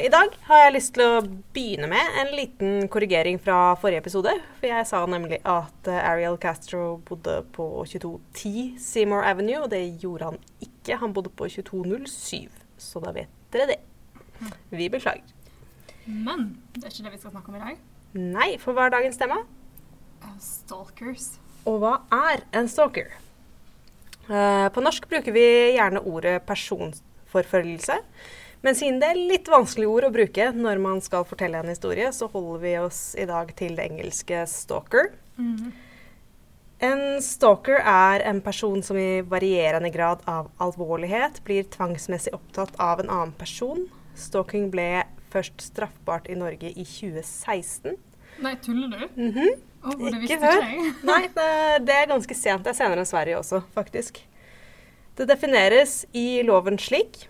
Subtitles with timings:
[0.00, 1.20] I dag har jeg lyst til å
[1.52, 4.32] begynne med en liten korrigering fra forrige episode.
[4.56, 9.82] For jeg sa nemlig at eh, Ariel Castro bodde på 2210 Seymour Avenue, og det
[10.00, 10.96] gjorde han ikke.
[11.02, 12.48] Han bodde på 2207,
[12.80, 13.78] så da vet dere det.
[14.72, 15.36] Vi beklager.
[16.08, 16.48] Men
[16.78, 17.86] det er ikke det vi skal snakke om i dag.
[18.16, 19.42] Nei, for hva er dagens tema?
[20.24, 21.34] Uh, Stalkers.
[21.68, 23.12] Og hva er en stalker?
[24.30, 28.00] Eh, på norsk bruker vi gjerne ordet personforfølgelse.
[28.60, 32.10] Men siden det er litt vanskelige ord å bruke når man skal fortelle en historie,
[32.12, 35.14] så holder vi oss i dag til det engelske stalker.
[35.40, 35.70] Mhm.
[36.80, 43.02] En stalker er en person som i varierende grad av alvorlighet blir tvangsmessig opptatt av
[43.02, 43.82] en annen person.
[44.16, 47.98] Stalking ble først straffbart i Norge i 2016.
[48.40, 49.20] Nei, tuller du?
[49.20, 49.60] Mhm.
[49.80, 50.64] Å, det Ikke før.
[51.10, 51.50] Nei, det,
[51.88, 52.64] det er ganske sent.
[52.64, 54.20] Det er senere enn Sverige også, faktisk.
[55.16, 57.26] Det defineres i loven slik.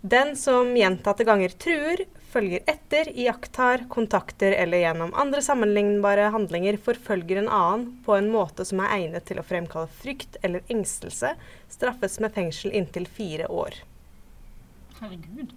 [0.00, 7.40] Den som gjentatte ganger truer, følger etter, iakttar, kontakter eller gjennom andre sammenlignbare handlinger forfølger
[7.40, 11.32] en annen på en måte som er egnet til å fremkalle frykt eller engstelse,
[11.72, 13.80] straffes med fengsel inntil fire år.
[15.00, 15.56] Herregud.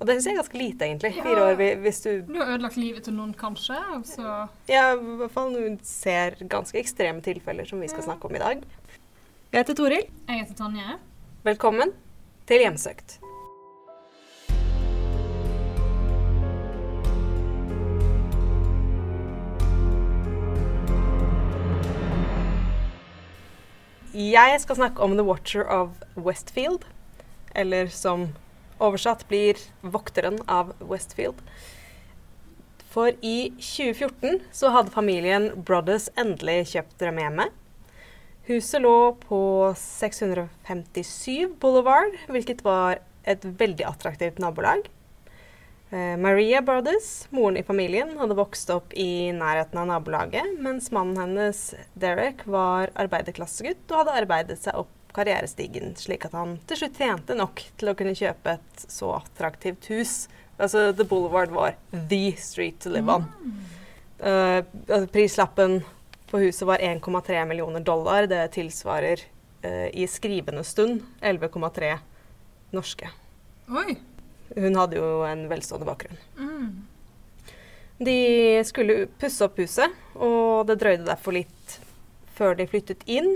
[0.00, 1.14] Og det syns jeg er ganske lite, egentlig.
[1.14, 1.24] Ja.
[1.28, 3.78] Fire år hvis du Du har ødelagt livet til noen, kanskje,
[4.10, 4.26] så
[4.66, 8.34] Ja, i hvert fall når du ser ganske ekstreme tilfeller som vi skal snakke om
[8.34, 8.68] i dag.
[9.52, 10.06] Jeg heter Toril.
[10.26, 10.98] Jeg heter Tonje.
[11.44, 11.92] Velkommen
[12.50, 13.20] til Hjemsøkt.
[24.20, 26.82] Jeg skal snakke om The Watcher of Westfield,
[27.56, 28.26] eller som
[28.76, 31.40] oversatt blir Vokteren av Westfield.
[32.90, 37.54] For i 2014 så hadde familien Brothers endelig kjøpt drømmehjemmet.
[38.50, 39.40] Huset lå på
[39.78, 44.88] 657 Boulevard, hvilket var et veldig attraktivt nabolag.
[45.90, 51.18] Eh, Maria Brothers, moren i familien, hadde vokst opp i nærheten av nabolaget, mens mannen
[51.18, 51.62] hennes,
[51.98, 57.34] Derek, var arbeiderklassegutt og hadde arbeidet seg opp karrierestigen, slik at han til slutt tjente
[57.34, 60.14] nok til å kunne kjøpe et så attraktivt hus.
[60.60, 63.26] Altså, The Boulevard var the street to live on.
[64.20, 65.80] Altså, prislappen
[66.30, 68.28] på huset var 1,3 millioner dollar.
[68.30, 69.24] Det tilsvarer
[69.64, 71.96] uh, i skrivende stund 11,3
[72.76, 73.10] norske.
[73.70, 73.96] Oi.
[74.56, 76.18] Hun hadde jo en velstående bakgrunn.
[76.38, 76.86] Mm.
[78.00, 78.18] De
[78.64, 81.78] skulle pusse opp huset, og det drøyde derfor litt
[82.38, 83.34] før de flyttet inn.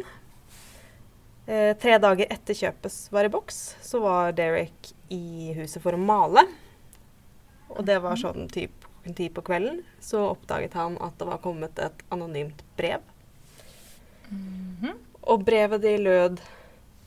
[1.44, 6.00] Eh, tre dager etter kjøpet var i boks, så var Derek i huset for å
[6.00, 6.46] male.
[7.74, 9.82] Og det var sånn typ ti på kvelden.
[10.00, 13.04] Så oppdaget han at det var kommet et anonymt brev.
[14.30, 14.96] Mhm.
[15.28, 16.40] Og brevet de lød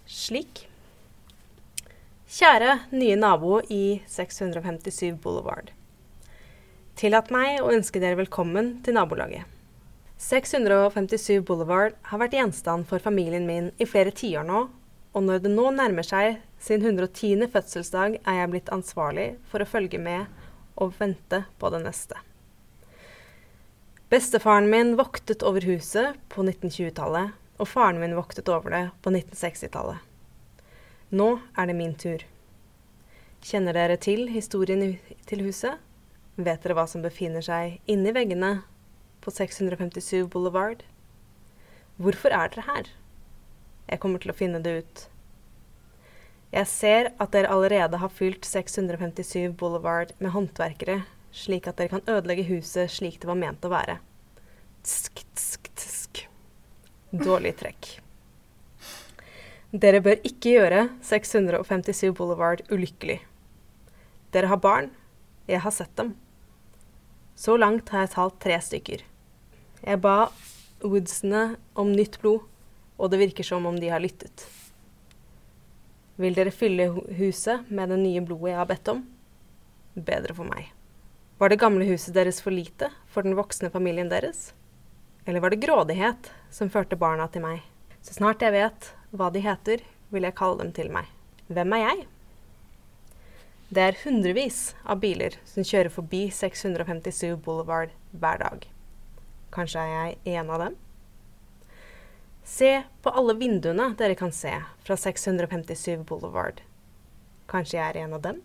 [0.06, 0.68] slik.
[2.27, 5.69] Kjære nye nabo i 657 Boulevard.
[6.99, 9.45] Tillat meg å ønske dere velkommen til nabolaget.
[10.19, 14.65] 657 Boulevard har vært gjenstand for familien min i flere tiår nå,
[15.15, 17.47] og når det nå nærmer seg sin 110.
[17.53, 20.27] fødselsdag, er jeg blitt ansvarlig for å følge med
[20.75, 22.19] og vente på det neste.
[24.11, 30.06] Bestefaren min voktet over huset på 1920-tallet, og faren min voktet over det på 1960-tallet.
[31.09, 32.23] Nå er det min tur.
[33.40, 34.97] Kjenner dere til historien
[35.29, 35.79] til huset?
[36.35, 38.50] Vet dere hva som befinner seg inni veggene
[39.23, 40.81] på 657 Boulevard?
[41.95, 42.90] Hvorfor er dere her?
[43.88, 45.03] Jeg kommer til å finne det ut.
[46.51, 52.03] Jeg ser at dere allerede har fylt 657 Boulevard med håndverkere, slik at dere kan
[52.03, 54.01] ødelegge huset slik det var ment å være.
[54.84, 56.25] Tsk, tsk, tsk.
[57.16, 57.94] Dårlig trekk.
[59.75, 63.17] Dere bør ikke gjøre 657 Boulevard ulykkelig.
[64.31, 64.94] Dere har barn.
[65.47, 66.13] Jeg har sett dem.
[67.35, 69.03] Så langt har jeg talt tre stykker.
[69.83, 70.29] Jeg ba
[70.88, 72.45] Woodsene om nytt blod,
[72.95, 74.45] og det virker som om de har lyttet.
[76.16, 76.88] Vil dere fylle
[77.19, 79.03] huset med det nye blodet jeg har bedt om?
[80.00, 80.71] Bedre for meg.
[81.38, 84.53] Var det gamle huset deres for lite for den voksne familien deres?
[85.27, 87.68] Eller var det grådighet som førte barna til meg?
[88.01, 91.07] Så snart jeg vet hva de heter, vil jeg kalle dem til meg.
[91.48, 92.07] Hvem er jeg?
[93.68, 98.68] Det er hundrevis av biler som kjører forbi 657 Boulevard hver dag.
[99.51, 100.77] Kanskje er jeg en av dem?
[102.48, 102.71] Se
[103.04, 104.54] på alle vinduene dere kan se
[104.88, 106.62] fra 657 Boulevard.
[107.51, 108.39] Kanskje jeg er en av dem?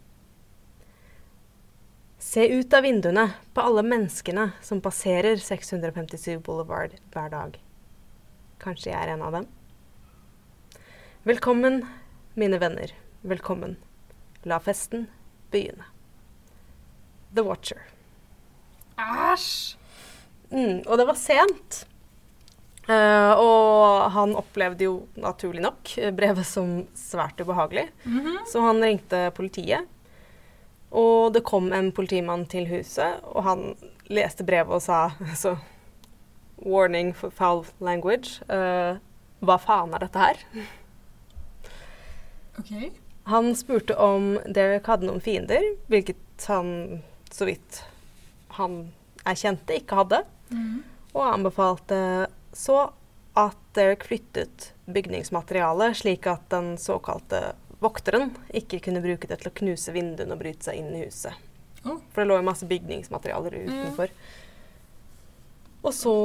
[2.22, 7.58] Se ut av vinduene på alle menneskene som passerer 657 Boulevard hver dag.
[8.62, 9.50] Kanskje jeg er en av dem?
[11.22, 11.86] Velkommen,
[12.34, 12.90] mine venner.
[13.20, 13.76] Velkommen.
[14.42, 15.06] La festen
[15.50, 15.84] begynne.
[17.34, 17.82] The Watcher.
[18.98, 19.76] Æsj!
[20.52, 21.84] Mm, og det var sent.
[22.88, 28.40] Uh, og han opplevde jo naturlig nok brevet som svært ubehagelig, Mhm.
[28.46, 29.86] så han ringte politiet.
[30.90, 33.76] Og det kom en politimann til huset, og han
[34.10, 35.56] leste brevet og sa så
[36.64, 38.42] Warning for foul language.
[38.48, 38.98] Uh,
[39.42, 40.36] hva faen er dette her?
[42.58, 42.72] OK.
[43.24, 47.84] Han spurte om Derek hadde noen fiender, hvilket han, så vidt
[48.58, 48.90] han
[49.24, 50.24] erkjente, ikke hadde.
[50.50, 50.82] Mhm.
[51.12, 51.98] Og anbefalte
[52.56, 52.90] så
[53.36, 57.52] at Derek flyttet bygningsmaterialet slik at den såkalte
[57.82, 61.36] vokteren ikke kunne bruke det til å knuse vinduene og bryte seg inn i huset.
[61.84, 61.98] Oh.
[62.12, 64.12] For det lå jo masse bygningsmaterialer utenfor.
[65.82, 66.16] Og så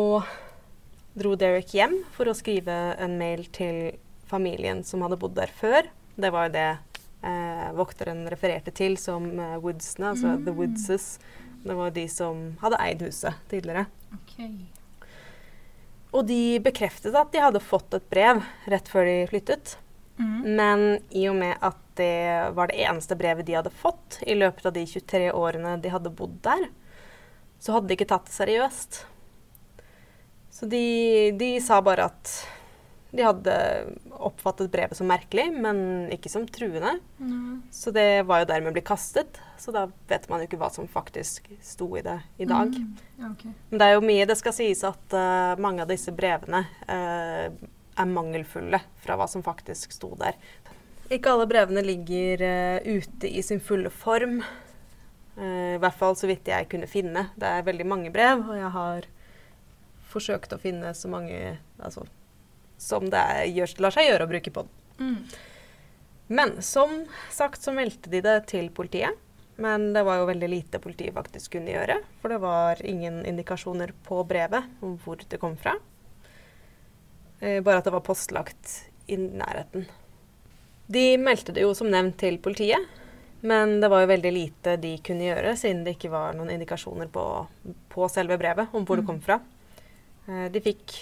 [1.18, 3.97] dro Derek hjem for å skrive en mail til
[4.30, 5.88] familien som hadde bodd der før.
[6.18, 6.68] Det var jo det
[7.22, 10.58] eh, vokteren refererte til som eh, Woodsene, altså The Mm.
[10.58, 11.19] Woodses.
[11.64, 13.88] Det var de som hadde eid huset tidligere.
[14.16, 14.38] OK.
[16.16, 18.42] Og de bekreftet at de hadde fått et brev
[18.72, 19.75] rett før de flyttet.
[20.18, 20.38] Mm.
[20.58, 24.66] Men i og med at det var det eneste brevet de hadde fått i løpet
[24.69, 26.68] av de 23 årene de hadde bodd der,
[27.60, 29.00] så hadde de ikke tatt det seriøst.
[30.54, 30.84] Så de,
[31.38, 32.31] de sa bare at
[33.12, 33.54] de hadde
[34.12, 36.98] oppfattet brevet som merkelig, men ikke som truende.
[37.19, 37.62] Mm.
[37.71, 39.39] Så det var jo dermed blitt kastet.
[39.57, 42.74] Så da vet man jo ikke hva som faktisk sto i det i dag.
[42.75, 43.31] Mm.
[43.31, 43.54] Okay.
[43.69, 47.48] Men det er jo mye det skal sies at uh, mange av disse brevene uh,
[47.98, 50.36] er mangelfulle fra hva som faktisk sto der.
[51.07, 54.42] Ikke alle brevene ligger uh, ute i sin fulle form.
[55.38, 57.27] I hvert fall så vidt jeg kunne finne.
[57.38, 59.06] Det er veldig mange brev, og jeg har
[60.09, 62.07] forsøkt å finne så mange altså,
[62.77, 64.74] som det er, gjør, lar seg gjøre å bruke på den.
[64.97, 65.38] Mm.
[66.27, 69.15] Men som sagt så meldte de det til politiet.
[69.57, 71.97] Men det var jo veldig lite politiet faktisk kunne gjøre.
[72.21, 75.74] For det var ingen indikasjoner på brevet om hvor det kom fra.
[77.39, 78.75] Eh, bare at det var postlagt
[79.09, 79.88] i nærheten.
[80.88, 82.85] De meldte det jo som nevnt til politiet.
[83.41, 87.09] Men det var jo veldig lite de kunne gjøre, siden det ikke var noen indikasjoner
[87.13, 87.23] på,
[87.94, 89.38] på selve brevet om hvor det kom fra.
[90.27, 90.95] Eh, de fikk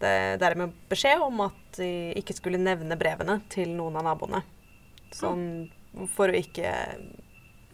[0.00, 4.42] det dermed beskjed om at de ikke skulle nevne brevene til noen av naboene.
[5.12, 5.70] Sånn
[6.14, 6.62] for å ikke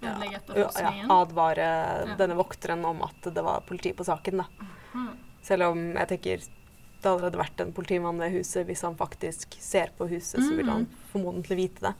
[0.02, 1.66] ja, ja, advare
[2.08, 2.14] Ja.
[2.18, 4.36] denne vokteren om at det var politi på saken.
[4.42, 4.46] Da.
[4.94, 5.16] Mhm.
[5.42, 8.66] Selv om jeg tenker det allerede vært en politimann ved huset.
[8.66, 10.96] Hvis han faktisk ser på huset, så vil han Mhm.
[11.12, 11.94] formodentlig vite det.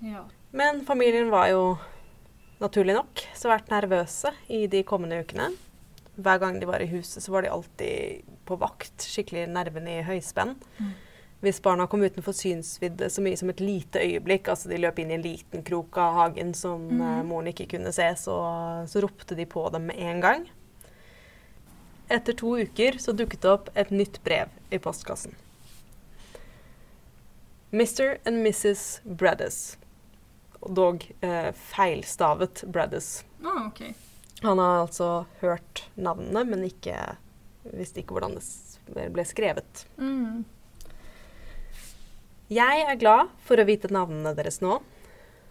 [0.00, 0.24] Ja.
[0.52, 1.78] Men familien var jo
[2.60, 5.50] naturlig nok svært nervøse i de kommende ukene.
[6.18, 10.06] Hver gang de var i huset, så var de alltid på vakt, skikkelig nervene i
[10.06, 10.56] høyspenn.
[10.78, 10.96] Mm.
[11.40, 15.12] Hvis barna kom utenfor synsvidde så mye som et lite øyeblikk, altså de løp inn
[15.12, 17.02] i en liten krok av hagen som mm.
[17.02, 18.38] uh, moren ikke kunne se, så,
[18.90, 20.48] så ropte de på dem med en gang.
[22.10, 25.36] Etter to uker så dukket det opp et nytt brev i postkassen.
[27.70, 28.16] Mr.
[28.24, 29.00] and Mrs.
[29.04, 29.76] Braddis.
[30.66, 33.24] Dog eh, feilstavet Braddis.
[33.44, 34.07] Ah, ok.
[34.42, 36.94] Han har altså hørt navnene, men ikke
[37.74, 39.84] visste ikke hvordan det ble skrevet.
[39.98, 40.44] Mm.
[42.48, 44.78] Jeg er glad for å vite navnene deres nå,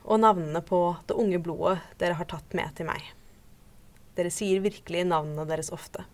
[0.07, 3.03] og navnene på det unge blodet dere har tatt med til meg.
[4.17, 6.08] Dere sier virkelig navnene deres ofte.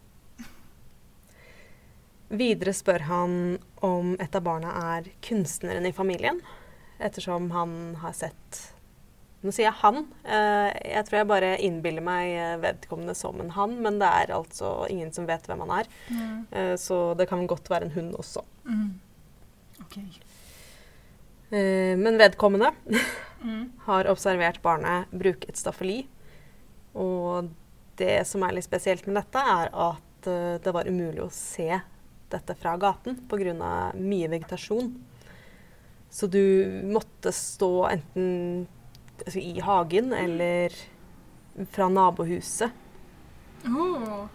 [2.33, 3.33] Videre spør han
[3.85, 6.41] om et av barna er kunstneren i familien,
[6.97, 8.63] ettersom han har sett
[9.43, 10.05] Nå sier jeg han.
[10.23, 14.31] eh, Jeg tror jeg bare innbiller meg eh, vedkommende som en han, men det er
[14.35, 15.89] altså ingen som vet hvem han er.
[16.09, 16.77] Mm.
[16.79, 18.43] Så det kan godt være en hund også.
[18.65, 18.93] Mm.
[19.83, 19.97] Ok.
[21.51, 22.71] Eh, Men vedkommende
[23.43, 23.65] mm.
[23.87, 26.05] har observert barnet bruke et staffeli.
[26.95, 27.51] Og
[27.99, 29.99] det som er litt spesielt med dette, er at
[30.63, 31.67] det var umulig å se
[32.31, 33.91] dette fra gaten pga.
[33.93, 34.93] mye vegetasjon.
[36.13, 36.39] Så du
[36.93, 38.67] måtte stå enten
[39.25, 40.75] altså, i hagen eller
[41.71, 42.71] fra nabohuset.
[43.65, 44.25] Oh.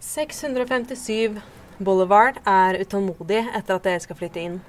[0.00, 1.40] 657
[1.78, 4.60] Boulevard er utålmodig etter at dere skal flytte inn.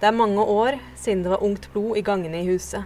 [0.00, 2.84] Det er mange år siden det var ungt blod i gangene i huset.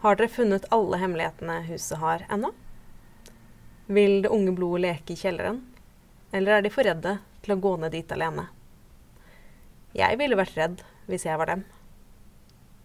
[0.00, 2.52] Har dere funnet alle hemmelighetene huset har ennå?
[3.86, 5.62] Vil det unge blodet leke i kjelleren?
[6.32, 8.46] Eller er de for redde til å gå ned dit alene?
[9.96, 11.64] Jeg ville vært redd hvis jeg var dem.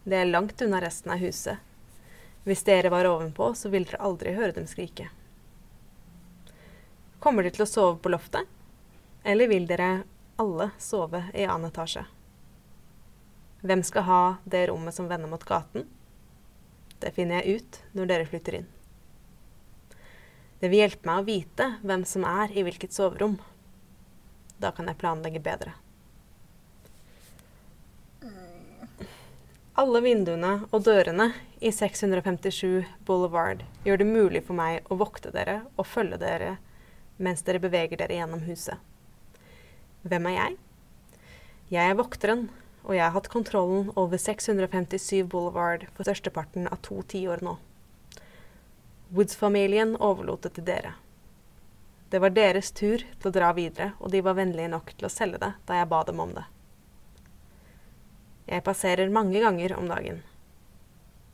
[0.06, 1.62] Det er langt unna resten av huset.
[2.46, 5.10] Hvis dere var ovenpå, så ville dere aldri høre dem skrike.
[7.20, 8.46] Kommer de til å sove på loftet?
[9.26, 10.04] Eller vil dere
[10.38, 12.04] alle sove i annen etasje?
[13.66, 15.88] Hvem skal ha det rommet som vender mot gaten?
[17.02, 18.68] Det finner jeg ut når dere flytter inn.
[20.62, 23.40] Det vil hjelpe meg å vite hvem som er i hvilket soverom.
[24.62, 25.74] Da kan jeg planlegge bedre.
[29.76, 35.58] Alle vinduene og dørene i 657 Boulevard gjør det mulig for meg å vokte dere
[35.76, 36.54] og følge dere
[37.20, 38.80] mens dere beveger dere gjennom huset.
[40.08, 40.56] Hvem er jeg?
[41.76, 42.48] Jeg er vokteren,
[42.88, 47.58] og jeg har hatt kontrollen over 657 Boulevard for størsteparten av to tiår nå.
[49.12, 50.96] Woods-familien overlot det til dere.
[52.16, 55.16] Det var deres tur til å dra videre, og de var vennlige nok til å
[55.20, 56.48] selge det da jeg ba dem om det.
[58.46, 60.20] Jeg passerer mange ganger om dagen.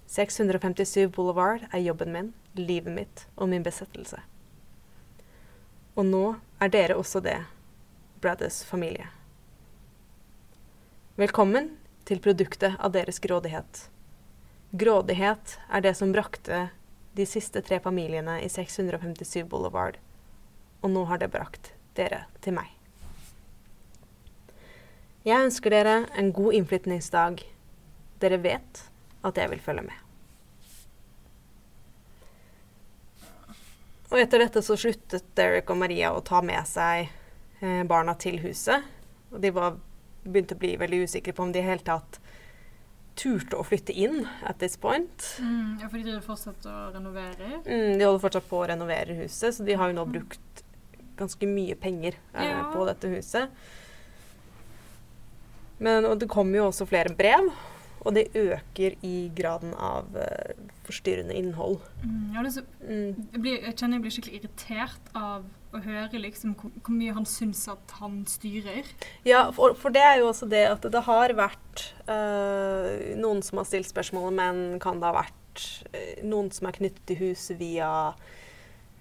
[0.07, 4.21] 657 Boulevard er jobben min, livet mitt og min besettelse.
[5.99, 6.23] Og nå
[6.63, 7.35] er dere også det,
[8.23, 9.09] Brothers familie.
[11.19, 11.73] Velkommen
[12.07, 13.85] til produktet av deres grådighet.
[14.71, 16.69] Grådighet er det som brakte
[17.19, 19.99] de siste tre familiene i 657 Boulevard,
[20.79, 22.80] og nå har det brakt dere til meg.
[25.25, 27.43] Jeg ønsker dere en god innflytningsdag.
[28.21, 28.85] Dere vet
[29.25, 29.97] at jeg vil følge med.
[34.11, 37.05] Og etter dette så sluttet Derek og Maria å ta med seg
[37.61, 38.83] eh, barna til huset.
[39.31, 39.77] Og de var,
[40.25, 42.19] begynte å bli veldig usikre på om de i hele tatt
[43.21, 45.27] turte å flytte inn at this point.
[45.43, 47.53] Mm, ja, for de driver fortsatt å renovere.
[47.63, 50.63] Mm, de holder fortsatt på å renovere huset, så de har jo nå brukt
[51.19, 52.65] ganske mye penger eh, Ja.
[52.73, 53.53] på dette huset.
[55.81, 57.47] Men, og det kommer jo også flere brev,
[58.01, 60.53] og det øker i graden av uh,
[60.87, 61.79] forstyrrende innhold.
[62.03, 63.27] Mm, ja, det så, Mm.
[63.33, 67.13] jeg, blir, jeg kjenner jeg blir skikkelig irritert av å høre liksom hvor, hvor mye
[67.15, 68.89] han syns at han styrer.
[69.23, 73.61] Ja, for, for det er jo også det at det har vært uh, noen som
[73.61, 77.57] har stilt spørsmålet, men kan det ha vært uh, noen som er knyttet til huset
[77.61, 77.91] via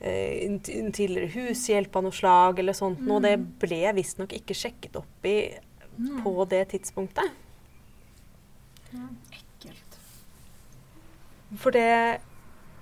[0.01, 3.21] en tidligere hushjelp av noe slag eller sånt noe.
[3.21, 3.43] Det Mm.
[3.61, 5.35] ble visstnok ikke sjekket opp i
[6.01, 6.23] Mm.
[6.25, 7.31] på det tidspunktet.
[8.93, 9.17] Mm.
[9.37, 9.99] ekkelt.
[11.61, 12.21] For det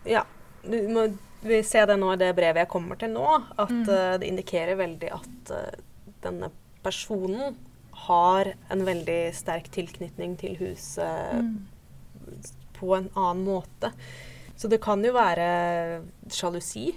[0.07, 0.25] Ja.
[0.69, 1.09] Må
[1.43, 3.27] vi ser det nå i det brevet jeg kommer til nå,
[3.59, 3.89] at Mm.
[3.89, 5.83] uh, det indikerer veldig at uh,
[6.23, 6.51] denne
[6.83, 7.57] personen
[8.09, 11.67] har en veldig sterk tilknytning til huset Mm.
[12.75, 13.93] på en annen måte.
[14.57, 16.95] Så det kan jo være sjalusi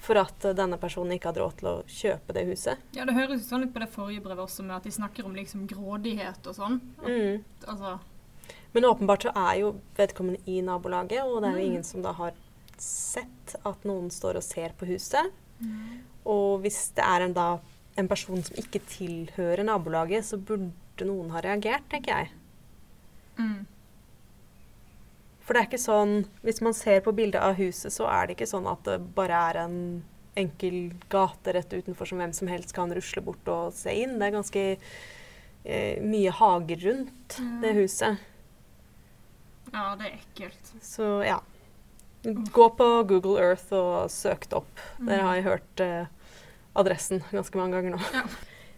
[0.00, 2.78] for at denne personen ikke hadde råd til å kjøpe det huset.
[2.96, 5.34] Ja, det høres sånn ut på det forrige brevet også, med at de snakker om
[5.36, 6.78] liksom grådighet og sånn.
[7.04, 7.42] Mm.
[7.68, 7.98] Altså,
[8.72, 11.70] Men åpenbart så er jo vedkommende i nabolaget, og det er jo Mm.
[11.72, 12.32] ingen som da har
[12.78, 15.30] sett at noen står og ser på huset.
[16.24, 17.58] Og hvis det er en, da,
[17.98, 20.72] en person som ikke tilhører nabolaget, så burde
[21.04, 22.30] noen ha reagert, tenker jeg.
[23.38, 23.66] mm.
[25.50, 26.12] For det er ikke sånn
[26.46, 29.40] Hvis man ser på bildet av huset, så er det ikke sånn at det bare
[29.50, 29.80] er en
[30.38, 34.12] enkel gate rett utenfor som hvem som helst kan rusle bort og se inn.
[34.20, 37.58] Det er ganske eh, mye hager rundt mm.
[37.64, 38.22] det huset.
[39.72, 40.72] Ja, det er ekkelt.
[40.86, 41.40] Så ja.
[42.22, 44.86] Gå på Google Earth og søk det opp.
[45.02, 46.40] Dere har jo hørt eh,
[46.78, 48.02] adressen ganske mange ganger nå.
[48.14, 48.22] Ja.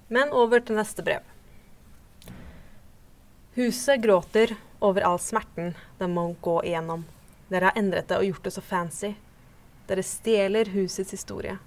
[0.08, 1.28] Men over til neste brev.
[3.60, 7.06] Huset gråter over all smerten den må gå igjennom.
[7.48, 9.14] Dere har endret det og gjort det så fancy.
[9.88, 11.58] Dere stjeler husets historie.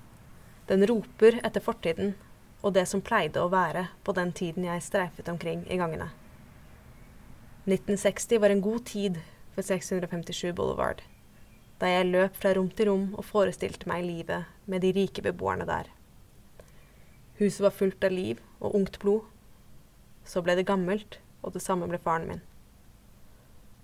[0.68, 2.16] Den roper etter fortiden
[2.66, 6.10] og det som pleide å være på den tiden jeg streifet omkring i gangene.
[7.70, 9.20] 1960 var en god tid
[9.54, 11.04] for 657 Boulevard,
[11.82, 15.68] da jeg løp fra rom til rom og forestilte meg livet med de rike beboerne
[15.70, 15.92] der.
[17.38, 19.26] Huset var fullt av liv og ungt blod.
[20.26, 22.44] Så ble det gammelt, og det samme ble faren min.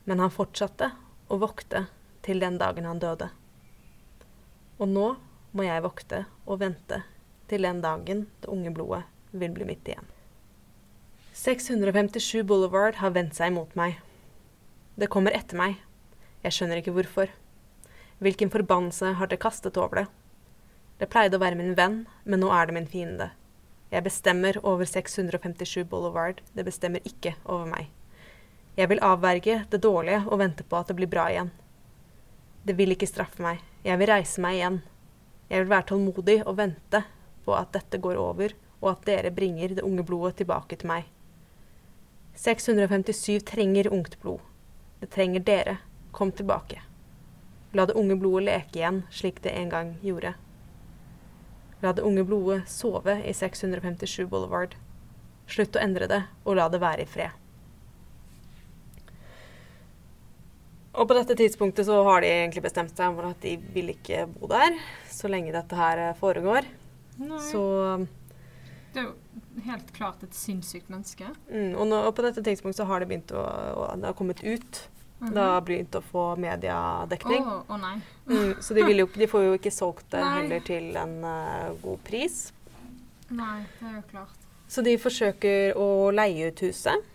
[0.06, 0.92] Men han fortsatte
[1.32, 1.86] å vokte
[2.26, 3.30] til den dagen han døde.
[4.82, 5.08] Og nå
[5.52, 7.04] må jeg vokte og vente
[7.52, 10.08] til den dagen det unge blodet vil bli mitt igjen.
[11.38, 14.00] 657 Boulevard har vendt seg mot meg.
[15.00, 15.78] Det kommer etter meg.
[16.44, 17.32] Jeg skjønner ikke hvorfor.
[18.22, 20.08] Hvilken forbannelse har det kastet over det?
[21.02, 23.32] Det pleide å være min venn, men nå er det min fiende.
[23.92, 27.90] Jeg bestemmer over 657 Boulevard, det bestemmer ikke over meg.
[28.78, 31.52] Jeg vil avverge det dårlige og vente på at det blir bra igjen.
[32.64, 34.78] Det vil ikke straffe meg, jeg vil reise meg igjen.
[35.52, 37.02] Jeg vil være tålmodig og vente
[37.44, 41.10] på at dette går over, og at dere bringer det unge blodet tilbake til meg.
[42.40, 44.40] 657 trenger ungt blod.
[45.02, 45.78] Det trenger dere.
[46.12, 46.82] Kom tilbake.
[47.74, 50.34] La det unge blodet leke igjen, slik det en gang gjorde.
[51.82, 54.76] La det unge blodet sove i 657 Boulevard.
[55.48, 57.41] Slutt å endre det, og la det være i fred.
[60.92, 64.26] Og på dette tidspunktet så har de egentlig bestemt seg for at de vil ikke
[64.34, 64.76] bo der
[65.12, 66.68] så lenge dette her eh, foregår.
[67.22, 67.40] Nei.
[67.48, 67.62] Så
[68.92, 71.30] Det er jo helt klart et sinnssykt menneske.
[71.48, 74.18] mm, og, nå, og på dette tidspunktet så har det begynt å, å Det har
[74.18, 74.82] kommet ut.
[75.22, 75.34] Mhm.
[75.36, 77.46] Det har begynt å få mediedekning.
[77.46, 77.96] Å, oh nei.
[78.28, 81.72] Mm, så de, vil jo, de får jo ikke solgt det heller til en uh,
[81.84, 82.40] god pris.
[83.30, 84.48] Nei, det er jo klart.
[84.72, 87.06] Så de forsøker å leie ut huset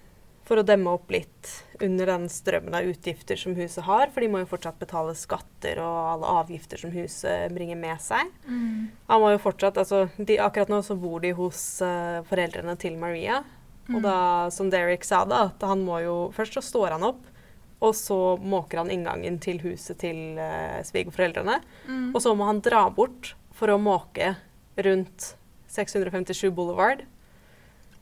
[0.46, 1.50] for å demme opp litt
[1.82, 4.12] under den strømmen av utgifter som huset har.
[4.14, 8.30] For de må jo fortsatt betale skatter og alle avgifter som huset bringer med seg.
[8.46, 8.86] Mm.
[9.10, 12.98] Han må jo fortsatt, altså, de, Akkurat nå så bor de hos uh, foreldrene til
[13.00, 13.42] Maria.
[13.90, 14.18] Og da,
[14.54, 17.20] som Derek sa, da, at han må jo Først så står han opp,
[17.78, 21.58] og så måker han inngangen til huset til uh, svigerforeldrene.
[21.90, 22.08] Mm.
[22.14, 24.34] Og så må han dra bort for å måke
[24.86, 25.32] rundt
[25.74, 27.04] 657 Boulevard.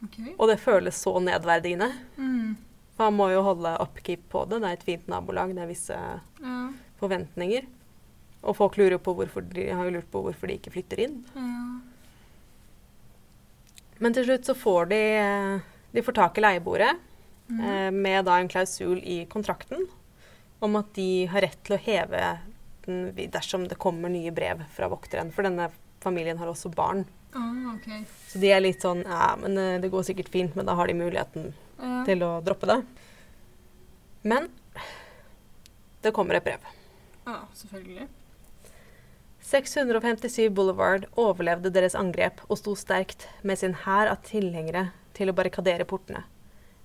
[0.04, 0.18] OK.
[0.38, 1.90] Og det føles så nedverdigende.
[2.18, 2.56] Mm.
[2.98, 4.60] Han må jo holde upkeep på det.
[4.62, 5.96] Det er et fint nabolag, det er visse
[6.42, 6.58] Ja.
[7.00, 7.66] forventninger.
[8.44, 11.24] Og folk lurer på hvorfor de, har jo lurt på hvorfor de ikke flytter inn.
[11.34, 11.80] ja.
[14.02, 15.00] Men til slutt så får de,
[15.94, 16.94] de får tak i leieboere
[17.44, 17.58] Mm.
[17.60, 19.82] eh, med da en klausul i kontrakten
[20.64, 22.38] om at de har rett til å heve
[22.86, 25.30] den dersom det kommer nye brev fra vokteren.
[25.30, 25.66] For denne
[26.00, 27.04] familien har også barn.
[27.34, 27.88] Ah, OK.
[28.30, 30.86] Så de er litt sånn Ja, men eh, det går sikkert fint, men da har
[30.86, 32.04] de muligheten Ja.
[32.06, 32.80] til å droppe det.
[34.22, 34.48] Men
[36.02, 36.60] det kommer et brev.
[37.26, 38.06] ja, selvfølgelig.
[39.44, 45.34] 657 Boulevard overlevde deres angrep og sto sterkt med sin hær av tilhengere til å
[45.36, 46.22] barrikadere portene.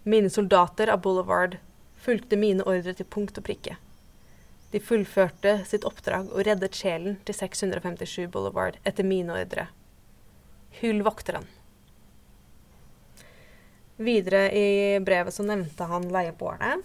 [0.03, 1.57] Mine soldater av Boulevard
[1.99, 3.77] fulgte mine ordre til punkt og prikke.
[4.71, 9.67] De fullførte sitt oppdrag og reddet sjelen til 657 Boulevard etter mine ordre.
[10.79, 11.47] Hyll vokteren.
[13.99, 16.77] Videre i brevet så nevnte han leieboerne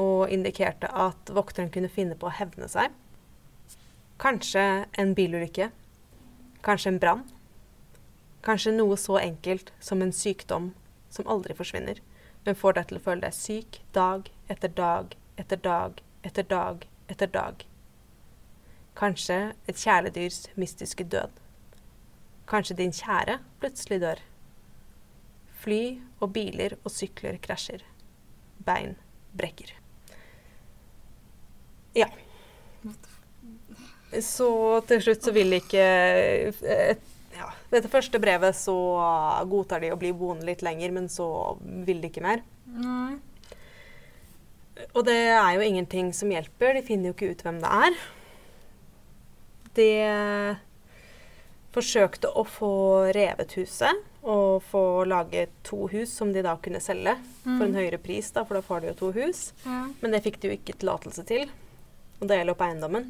[0.00, 2.92] og indikerte at vokteren kunne finne på å hevne seg.
[4.20, 4.64] Kanskje
[5.00, 5.70] en bilulykke.
[6.60, 7.24] Kanskje en brann.
[8.44, 10.72] Kanskje noe så enkelt som en sykdom
[11.12, 11.98] som aldri forsvinner,
[12.44, 16.86] men får deg til å føle deg syk dag etter dag etter dag etter dag
[17.08, 17.64] etter dag.
[19.00, 19.38] Kanskje
[19.68, 21.32] et kjæledyrs mystiske død.
[22.50, 24.22] Kanskje din kjære plutselig dør.
[25.60, 25.82] Fly
[26.20, 27.84] og biler og sykler krasjer.
[28.66, 28.96] Bein
[29.36, 29.72] brekker.
[31.96, 32.08] Ja.
[34.20, 34.50] Så
[34.90, 36.94] til slutt så vil ikke eh,
[37.36, 38.74] ja, Dette det første brevet så
[39.50, 41.26] godtar de å bli boende litt lenger, men så
[41.86, 42.42] vil de ikke mer.
[42.74, 43.18] Nei.
[44.96, 46.74] Og det er jo ingenting som hjelper.
[46.78, 48.00] De finner jo ikke ut hvem det er.
[49.76, 49.88] De
[51.72, 52.70] forsøkte å få
[53.14, 57.78] revet huset og få laget to hus som de da kunne selge for en Mm.
[57.78, 59.52] høyere pris, da, for da får de jo to hus.
[59.64, 59.86] Ja.
[60.02, 61.48] Men det fikk de jo ikke tillatelse til.
[62.20, 63.06] Å dele opp eiendommen.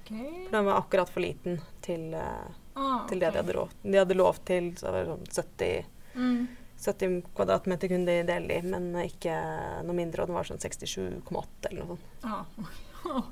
[0.00, 0.46] Okay.
[0.46, 3.98] For den var akkurat for liten til, uh, Ah, til det de hadde råd De
[3.98, 5.84] hadde lov til så var det sånn 70,
[6.16, 6.48] Mm.
[6.80, 10.22] 70 kvadratmeter kunne de dele i, men ikke noe mindre.
[10.22, 12.24] Og den var sånn 67,8 eller noe sånt.
[12.24, 12.44] Ah,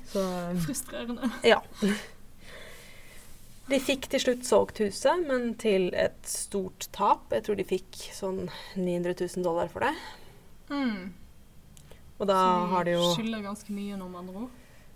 [0.13, 0.21] Så
[0.65, 1.31] frustrerende.
[1.43, 1.61] ja.
[3.69, 7.27] De fikk til slutt solgt huset, men til et stort tap.
[7.35, 9.93] Jeg tror de fikk sånn 900 000 dollar for det.
[10.73, 11.11] Mm.
[12.19, 14.55] Og da Så de har de jo skylder ganske mye nå, med andre ord.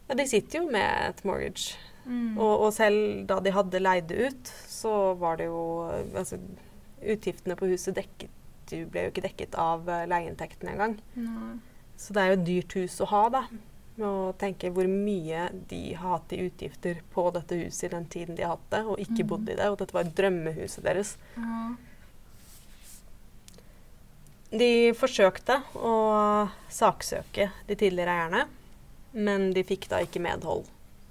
[0.10, 1.78] Ja, de sitter jo med et mortgage.
[2.04, 2.34] Mm.
[2.36, 5.62] Og, og selv da de hadde leid det ut, så var det jo
[6.18, 6.42] Altså,
[7.04, 8.40] utgiftene på huset dekket
[8.74, 10.96] ble jo ikke dekket av eh, leieinntektene engang.
[12.00, 13.42] Så det er jo et dyrt hus å ha, da.
[14.02, 18.38] Å tenke hvor mye de har hatt i utgifter på dette huset i den tiden
[18.38, 19.28] de har hatt det, og ikke mm.
[19.30, 19.68] bodd i det.
[19.70, 21.16] Og dette var drømmehuset deres.
[21.38, 21.76] Mm.
[24.54, 25.94] De forsøkte å
[26.74, 28.44] saksøke de tidligere eierne,
[29.14, 30.66] men de fikk da ikke medhold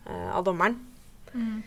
[0.07, 0.77] eh, av dommeren.
[1.35, 1.63] Mm.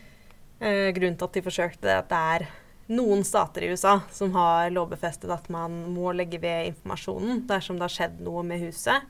[0.59, 2.47] Eh, grunnen til at de forsøkte, er at det er
[2.95, 7.87] noen stater i USA som har lovbefestet at man må legge ved informasjonen dersom det
[7.87, 9.07] har skjedd noe med huset.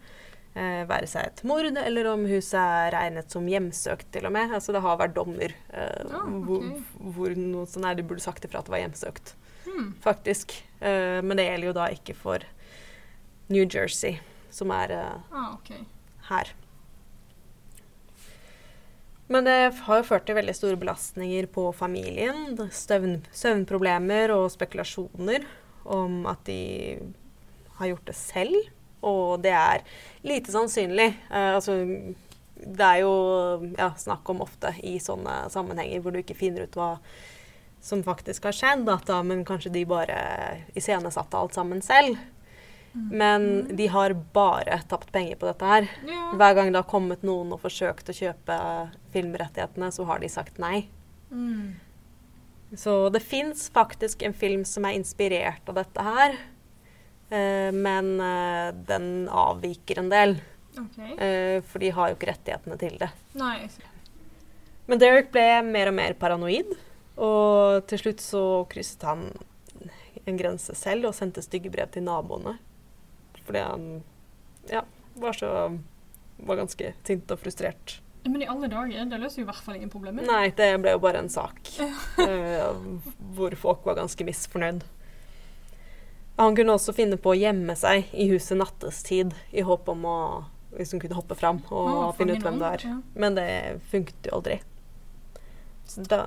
[0.55, 4.53] Eh, være seg et mord, eller om huset er regnet som hjemsøkt til og med.
[4.55, 6.45] Altså det har vært dommer eh, ah, okay.
[6.47, 9.33] hvor, hvor noe sånn er, de burde sagt ifra at det var hjemsøkt,
[9.65, 9.89] hmm.
[10.05, 10.55] faktisk.
[10.79, 12.45] Eh, men det gjelder jo da ikke for
[13.51, 15.83] New Jersey, som er eh, Ah, okay.
[16.29, 16.53] her.
[19.27, 19.57] Men det
[19.89, 22.55] har jo ført til veldig store belastninger på familien.
[22.71, 25.43] Støvn, søvnproblemer og spekulasjoner
[25.83, 26.61] om at de
[27.81, 28.71] har gjort det selv.
[29.05, 29.85] Og det er
[30.25, 31.11] lite sannsynlig.
[31.29, 31.77] Uh, altså,
[32.65, 33.15] det er jo
[33.77, 36.95] ja, snakk om ofte i sånne sammenhenger hvor du ikke finner ut hva
[37.85, 40.15] som faktisk har skjedd, da, men kanskje de bare
[40.73, 42.17] iscenesatte alt sammen selv.
[42.95, 45.87] Men de har bare tapt penger på dette her.
[46.07, 46.29] Ja.
[46.39, 48.57] Hver gang det har kommet noen og forsøkt å kjøpe
[49.13, 50.87] filmrettighetene, så har de sagt nei.
[51.29, 51.75] Mm.
[52.79, 56.39] Så det fins faktisk en film som er inspirert av dette her.
[57.29, 60.37] Eh, men eh, den avviker en del.
[60.75, 61.15] Okay.
[61.17, 63.09] Eh, for de har jo ikke rettighetene til det.
[63.39, 63.57] Nei.
[64.85, 66.75] Men Derek ble mer og mer paranoid.
[67.15, 69.29] Og til slutt så krysset han
[70.25, 72.57] en grense selv og sendte stygge brev til naboene.
[73.45, 73.85] Fordi han
[74.71, 74.81] ja,
[75.21, 75.51] var så
[76.37, 77.99] var ganske sint og frustrert.
[78.25, 80.25] Men i alle dager, det løser jo i hvert fall ingen problemer.
[80.25, 82.79] Nei, det ble jo bare en sak eh,
[83.37, 84.81] hvor folk var ganske misfornøyd.
[86.37, 90.17] Han kunne også finne på å gjemme seg i huset nattestid i håp om å
[90.75, 92.81] liksom kunne hoppe fram og Å, finne ut hvem det er.
[92.89, 92.97] ja.
[93.15, 93.47] Men det
[93.91, 94.57] funket jo aldri.
[96.09, 96.19] Da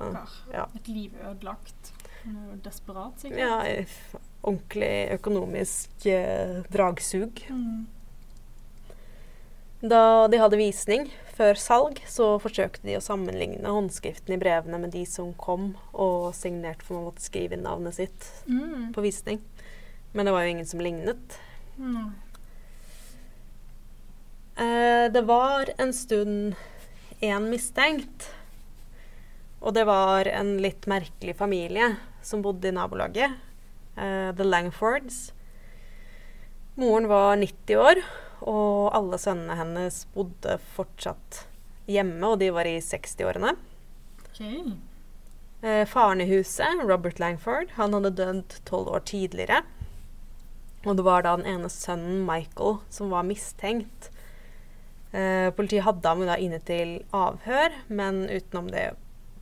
[0.53, 0.65] ja.
[0.79, 1.91] Et liv ødelagt.
[2.25, 3.39] Er desperat, sikkert.
[3.39, 7.43] ja, ordentlig økonomisk eh, dragsug.
[7.49, 7.85] Mm.
[9.81, 11.05] Da de hadde visning
[11.37, 16.33] før salg, så forsøkte de å sammenligne håndskriften i brevene med de som kom og
[16.35, 18.91] signerte for man måtte skrive inn navnet sitt Mm.
[18.95, 19.39] på visning.
[20.11, 21.39] Men det var jo ingen som lignet.
[21.77, 22.11] Mm.
[24.55, 26.55] Eh, det var en stund
[27.19, 28.29] én mistenkt.
[29.59, 33.31] Og det var en litt merkelig familie som bodde i nabolaget.
[33.97, 35.31] eh, The Langfords.
[36.75, 37.99] Moren var 90 år,
[38.47, 41.41] og alle sønnene hennes bodde fortsatt
[41.91, 43.55] hjemme, og de var i 60-årene.
[44.29, 44.77] Okay.
[45.61, 49.63] Eh, faren i huset, Robert Langford, han hadde dødd tolv år tidligere.
[50.85, 54.09] Og det var da den ene sønnen, Michael, som var mistenkt.
[55.11, 58.91] Eh, politiet hadde ham da inne til avhør, men utenom det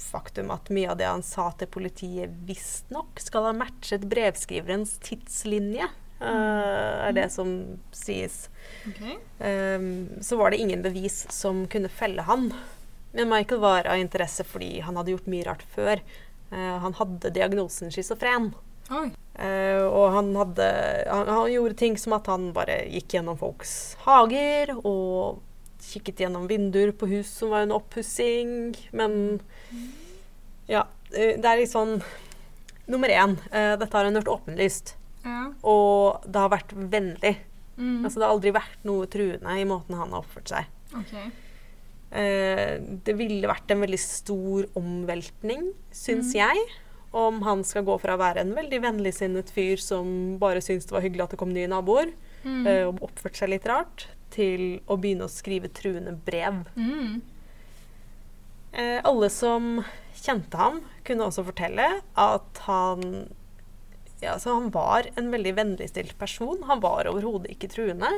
[0.02, 5.90] faktum at mye av det han sa til politiet visstnok skal ha matchet brevskriverens tidslinje,
[6.22, 8.48] eh, er det som sies.
[8.88, 9.18] Okay.
[9.40, 12.54] Ehm, så var det ingen bevis som kunne felle han.
[13.12, 16.02] Men Michael var av interesse fordi han hadde gjort mye rart før.
[16.52, 18.54] Eh, han hadde diagnosen schizofren.
[19.38, 20.68] Eh, og han, hadde,
[21.06, 25.44] han, han gjorde ting som at han bare gikk gjennom folks hager og
[25.88, 28.76] kikket gjennom vinduer på hus som var under oppussing.
[28.98, 29.40] Men
[30.68, 32.00] ja, eh, det er litt sånn
[32.88, 34.94] Nummer én, uh, dette har han gjort åpenlyst.
[35.26, 35.50] Ja.
[35.68, 37.34] Og det har vært vennlig.
[37.76, 38.06] Mm.
[38.06, 40.70] Altså, det har aldri vært noe truende i måten han har oppført seg.
[40.96, 41.26] Okay.
[42.08, 46.38] Uh, det ville vært en veldig stor omveltning, syns mm.
[46.40, 46.64] jeg,
[47.12, 50.96] om han skal gå fra å være en veldig vennligsinnet fyr som bare syntes det
[50.98, 52.68] var hyggelig at det kom nye naboer, Mm.
[52.68, 56.66] eh, og oppførte seg litt rart, til å begynne å skrive truende brev.
[56.78, 57.22] Mm.
[58.74, 59.84] Eh, alle som
[60.16, 63.30] kjente ham, kunne også fortelle at han
[64.22, 66.64] ja, han var en veldig vennligstilt person.
[66.66, 68.10] Han var overhodet ikke truende.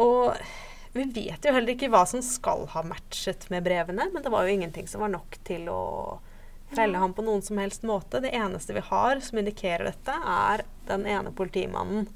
[0.00, 0.34] Og
[0.94, 4.46] vi vet jo heller ikke hva som skal ha matchet med brevene, men det var
[4.46, 5.80] jo ingenting som var nok til å
[6.76, 8.20] felle ham på noen som helst måte.
[8.22, 12.08] Det eneste vi har som indikerer dette, er den ene politimannen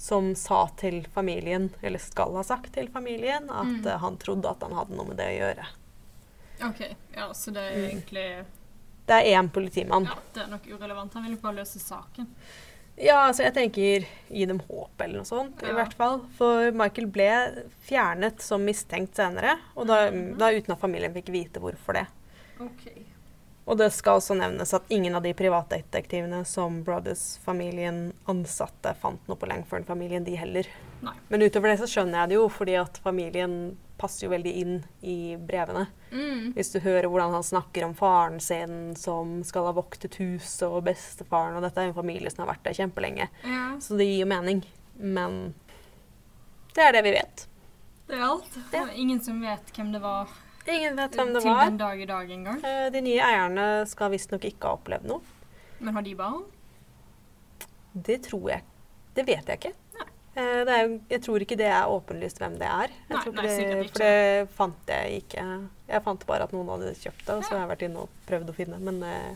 [0.00, 3.98] som sa til familien, eller skal ha sagt til familien, at Mm.
[4.00, 5.66] han trodde at han hadde noe med det å gjøre.
[6.70, 6.96] OK.
[7.16, 7.90] Ja, så det er Mm.
[7.90, 8.44] egentlig
[9.06, 10.04] Det er én politimann.
[10.04, 11.12] Ja, det er nok urelevant.
[11.14, 12.26] Han vil jo bare løse saken.
[12.96, 16.20] Ja, altså jeg tenker gi dem håp eller noe sånt, i hvert fall.
[16.36, 20.36] For Michael ble fjernet som mistenkt senere, og da, Mhm.
[20.38, 22.06] da uten at familien fikk vite hvorfor det.
[22.60, 23.04] OK.
[23.70, 29.38] Og det skal også nevnes at ingen av de privatdetektivene som Brothers-familien ansatte, fant noe
[29.38, 30.66] på Langford-familien, de heller.
[31.06, 31.14] Nei.
[31.30, 33.54] Men utover det så skjønner jeg det jo, fordi at familien
[34.00, 34.74] passer jo veldig inn
[35.06, 35.84] i brevene.
[36.10, 36.50] Mm.
[36.56, 40.82] Hvis du hører hvordan han snakker om faren sin som skal ha voktet huset, og
[40.88, 43.30] bestefaren, og dette er en familie som har vært der kjempelenge.
[43.44, 44.64] Ja, Så det gir jo mening.
[44.98, 45.54] Men
[46.74, 47.46] det er det vi vet.
[48.10, 48.62] det er alt.
[48.72, 48.86] Det.
[48.96, 50.32] Ingen som vet hvem det var
[50.68, 51.64] Ingen vet hvem det til var.
[51.70, 52.58] den dag i dag engang.
[52.64, 55.20] Eh, De nye eierne skal visstnok ikke ha opplevd noe.
[55.80, 56.42] Men har de barn?
[57.94, 58.62] Det tror jeg
[59.16, 59.72] Det vet jeg ikke.
[60.36, 62.92] Eh, Det er, jeg tror ikke det er åpenlyst hvem det er.
[63.08, 63.88] Jeg Nei, nei, det.
[63.90, 65.46] For det fant jeg ikke.
[65.90, 68.08] Jeg fant bare at noen hadde kjøpt det, og så har jeg vært inne og
[68.28, 68.78] prøvd å finne.
[68.78, 69.32] Men eh,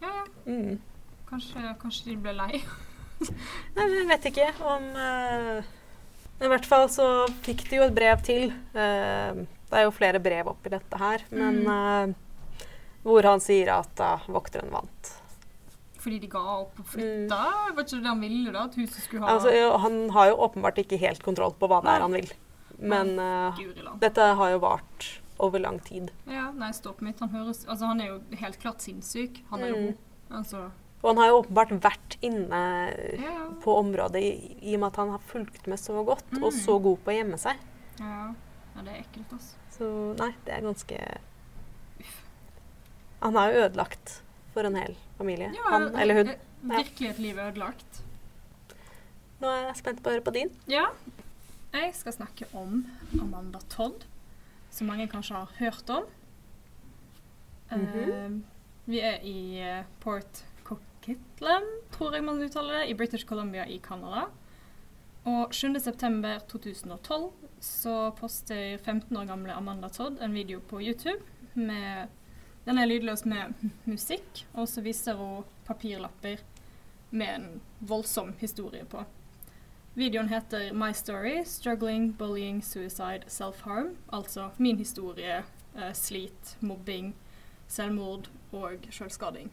[0.00, 0.24] Ja, ja.
[0.46, 0.78] mm.
[1.28, 2.62] Kanskje, kanskje de ble lei.
[3.76, 5.60] Nei, men Jeg vet ikke om uh,
[6.40, 7.06] I hvert fall så
[7.44, 8.48] fikk de jo et brev til.
[8.74, 12.14] Eh, det er jo flere brev oppi dette her, men Mm.
[12.14, 12.14] uh,
[13.04, 15.12] hvor han sier at uh, vokteren vant.
[16.00, 17.38] Fordi de ga opp og flytta?
[17.76, 18.64] Var ikke det han ville, da?
[18.64, 19.34] At huset skulle ha Mm.
[19.36, 22.30] Altså, jo, han har jo åpenbart ikke helt kontroll på hva det er han vil.
[22.80, 23.56] Men uh,
[24.00, 26.10] dette har jo vart over lang tid.
[26.26, 27.20] Ja, nei, stopp mitt.
[27.20, 29.42] Han høres Altså, han er jo helt klart sinnssyk.
[29.50, 29.96] Han er jo Mm.
[30.30, 30.70] Altså
[31.02, 32.60] Og han har jo åpenbart vært inne
[33.20, 33.48] Ja.
[33.62, 36.58] på området i, i og med at han har fulgt med så godt og Mm.
[36.60, 37.56] så god på å gjemme seg.
[37.98, 38.32] Ja.
[38.80, 39.56] Ja, det er ekkelt, altså.
[39.74, 40.98] Så nei, det er ganske
[43.20, 44.12] Han har jo ødelagt
[44.54, 45.50] for en hel familie.
[45.54, 46.30] Ja, han eller hun.
[46.70, 48.00] Virkelig et liv ødelagt.
[49.40, 50.52] Nå er jeg spent på å høre på din.
[50.68, 50.86] Ja.
[51.76, 52.82] Jeg skal snakke om
[53.20, 54.06] Amanda Todd,
[54.72, 56.08] som mange kanskje har hørt om.
[57.70, 58.10] Mm -hmm.
[58.10, 58.40] uh,
[58.84, 61.62] vi er i eh, Port Coquitlam,
[61.92, 64.24] tror jeg man uttaler det, i British Columbia i Canada.
[65.24, 71.20] Og 7.9.2012 så poster 15 år gamle Amanda Todd en video på YouTube
[71.54, 72.08] med
[72.64, 73.54] Den er lydløs med
[73.88, 76.42] musikk, og så viser hun papirlapper
[77.10, 77.46] med en
[77.80, 79.04] voldsom historie på.
[79.94, 83.96] Videoen heter My Story Struggling, Bullying, Suicide, Self-Harm.
[84.12, 85.42] Altså min historie,
[85.76, 87.14] eh, slit, mobbing,
[87.66, 89.50] selvmord og selvskading.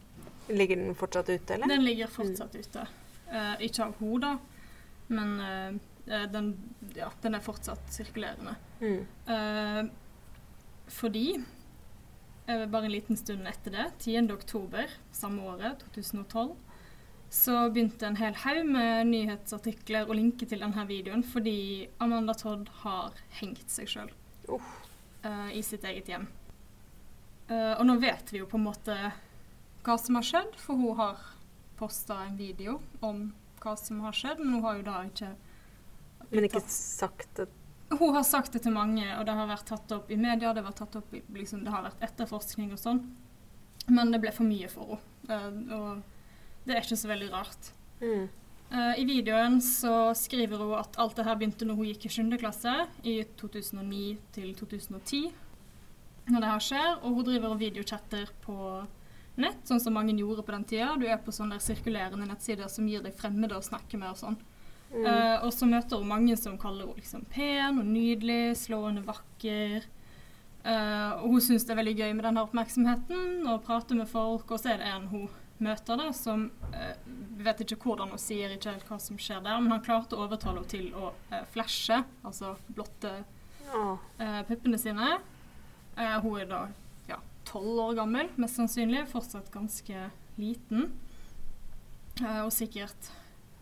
[0.48, 1.66] Ligger den fortsatt ute, eller?
[1.66, 2.86] Den ligger fortsatt ute.
[3.32, 4.36] Eh, ikke av henne, da,
[5.08, 5.80] men eh,
[6.32, 6.52] den,
[6.96, 8.54] ja, den er fortsatt sirkulerende.
[8.80, 9.02] Mm.
[9.34, 9.82] Eh,
[10.88, 11.26] fordi
[12.46, 14.32] eh, bare en liten stund etter det, 10.
[14.32, 16.56] oktober samme året, 2012,
[17.30, 22.70] så begynte en hel haug med nyhetsartikler å linke til denne videoen fordi Amanda Todd
[22.86, 24.14] har hengt seg sjøl
[24.48, 24.70] Uff.
[25.52, 26.24] i sitt eget hjem.
[27.48, 28.94] Eh, og nå vet vi jo på en måte
[29.84, 31.20] hva som har skjedd, for hun har
[31.78, 33.30] posta en video om
[33.62, 35.30] hva som har skjedd, men hun har jo da ikke
[36.30, 37.48] Men ikke sagt det
[37.88, 40.60] hun har sagt det til mange, og det har vært tatt opp i media, det,
[40.60, 43.00] opp i, liksom, det har vært etterforskning og sånn.
[43.88, 45.04] Men det ble for mye for henne.
[45.28, 47.72] Eh, og det er ikke så veldig rart.
[48.02, 48.28] mm.
[48.68, 52.12] Eh, I videoen så skriver hun at alt det her begynte når hun gikk i
[52.12, 52.34] 7.
[52.36, 55.30] klasse, i 2009 til 2010.
[56.28, 58.58] Når det her skjer, og hun driver og videochatter på
[59.40, 60.90] nett, sånn som mange gjorde på den tida.
[61.00, 64.36] Du er på sånne sirkulerende nettsider som gir deg fremmede å snakke med og sånn.
[64.88, 65.04] Mm.
[65.04, 69.84] Eh, og så møter hun mange som kaller henne liksom pen og nydelig, slående vakker.
[70.68, 74.50] Uh, og hun syns det er veldig gøy med denne oppmerksomheten og prater med folk.
[74.50, 75.28] Og så er det en hun
[75.64, 77.06] møter da, som uh,
[77.44, 80.26] vet ikke hvordan hun sier ikke helt hva som skjer der, men han klarte å
[80.26, 81.12] overtale henne til å
[81.54, 83.14] flashe, altså blotte
[84.48, 85.18] puppene sine.
[85.96, 86.60] Hun er da
[87.08, 89.02] ja, tolv år gammel, mest sannsynlig.
[89.10, 90.06] Fortsatt ganske
[90.40, 90.86] liten.
[92.22, 93.10] Og sikkert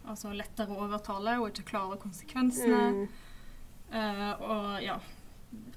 [0.08, 2.82] altså, lettere å overtale og ikke klare konsekvensene.
[2.92, 3.06] Mm.
[3.86, 4.96] Uh, og ja,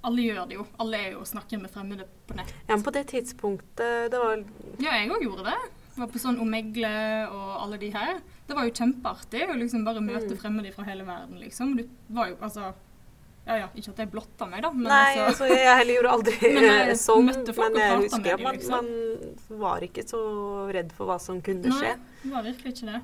[0.08, 0.64] alle gjør det jo.
[0.82, 2.54] Alle er jo og snakker med fremmede på nett.
[2.68, 4.42] Ja, men på det tidspunktet Det var
[4.82, 5.58] Ja, jeg òg gjorde det.
[6.00, 6.90] Var på sånn Omegle
[7.30, 8.20] og alle de her.
[8.48, 10.38] Det var jo kjempeartig å liksom bare møte Mm.
[10.42, 11.76] fremmede fra hele verden, liksom.
[11.78, 11.84] Du
[12.16, 12.74] var jo altså
[13.50, 16.12] Ja ja, ikke at jeg blotta meg, da, men Nei, altså altså, jeg heller gjorde
[16.18, 17.26] aldri Men jeg sånn.
[17.30, 18.90] møtte folk men jeg husker at man, liksom.
[18.90, 20.20] man var ikke så
[20.76, 21.94] redd for hva som kunne skje.
[21.96, 23.02] Nei, det var virkelig ikke det.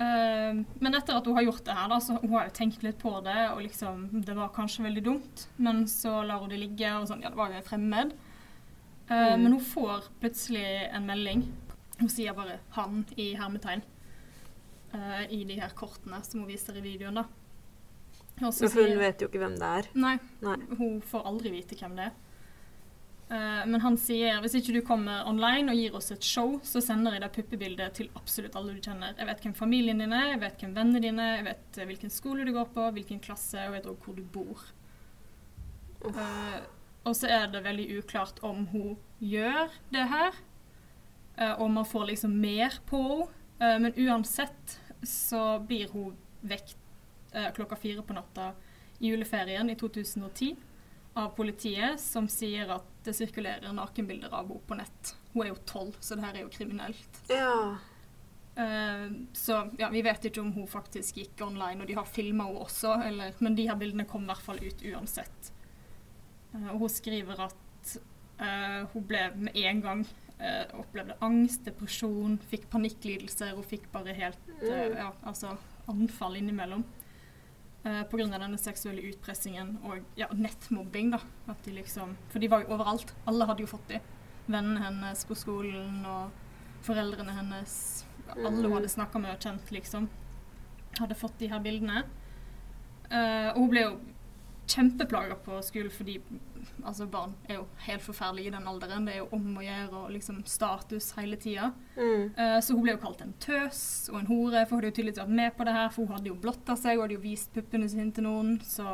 [0.00, 2.82] Eh, men etter at hun har gjort det her, da, så hun har jo tenkt
[2.86, 6.58] litt på det, og liksom Det var kanskje veldig dumt, men så lar hun det
[6.62, 8.12] ligge, og sånn Ja, det var jo en fremmed.
[9.10, 9.42] Uh, Mm.
[9.42, 11.40] Men hun får plutselig en melding.
[11.98, 13.82] Hun sier bare 'han' i hermetegn
[14.94, 17.24] uh, i de her kortene som hun viser i videoen, da.
[18.42, 19.88] Og så For hun sier- vet jo ikke hvem det er.
[19.94, 20.56] Nei, Nei.
[20.78, 22.12] hun får aldri vite hvem det er.
[23.30, 26.82] Eh, men han sier hvis ikke du kommer online og gir oss et show, så
[26.82, 29.14] sender jeg deg puppebildet til absolutt alle du kjenner.
[29.14, 32.10] Jeg vet hvem familien din er, jeg vet hvem vennene dine jeg vet eh, hvilken
[32.10, 34.66] skole du går på, hvilken klasse, og jeg vet også hvor du bor.
[36.00, 36.60] Uh.
[37.06, 40.34] Og så er det veldig uklart om hun gjør det her,
[41.38, 43.36] uh, og man får liksom mer på henne.
[43.60, 46.14] Men uansett så blir hun
[46.48, 46.78] vekt
[47.52, 48.46] klokka fire på natta
[49.04, 50.54] i juleferien i 2010
[51.20, 55.14] av politiet, som sier at det sirkulerer nakenbilder av henne på nett.
[55.32, 57.22] Hun er jo tolv, så det her er jo kriminelt.
[57.30, 57.78] Ja.
[58.58, 62.48] Uh, så ja, vi vet ikke om hun faktisk gikk online, og de har filma
[62.48, 65.52] henne også, eller, men de her bildene kom i hvert fall ut uansett.
[66.54, 67.94] Uh, og hun skriver at
[68.42, 70.08] uh, hun ble med en gang
[70.72, 74.94] opplevde angst, depresjon, fikk panikklidelser og fikk bare helt Mm.
[74.96, 75.50] ja, altså
[75.92, 76.80] anfall innimellom.
[77.84, 78.26] Uh, Pga.
[78.38, 81.10] denne seksuelle utpressingen og ja, nettmobbing.
[81.14, 81.20] da.
[81.64, 83.14] De liksom, for de var jo overalt.
[83.26, 84.00] Alle hadde jo fått de.
[84.50, 86.30] Vennene hennes på skolen og
[86.84, 88.04] foreldrene hennes.
[88.36, 88.72] Alle hun Mm.
[88.76, 90.08] hadde snakka med og kjent, liksom,
[90.98, 92.04] hadde fått de her bildene.
[93.10, 93.98] Eh, og hun ble jo
[94.70, 96.18] kjempeplaga på skolen fordi
[96.86, 99.06] altså barn er jo helt forferdelige i den alderen.
[99.06, 101.70] Det er jo om å gjøre og liksom status hele tida.
[101.96, 102.30] Mm.
[102.36, 104.96] Uh, så hun ble jo kalt en tøs og en hore, for hun hadde jo
[104.98, 105.92] tydeligvis vært med på det her.
[105.94, 108.56] For hun hadde jo blotta seg og hadde jo vist puppene sine til noen.
[108.66, 108.86] Så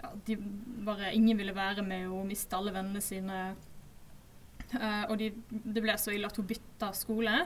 [0.00, 0.38] ja, de
[0.86, 3.40] bare Ingen ville være med henne, miste mista alle vennene sine.
[4.70, 7.40] Uh, og de, det ble så ille at hun bytta skole.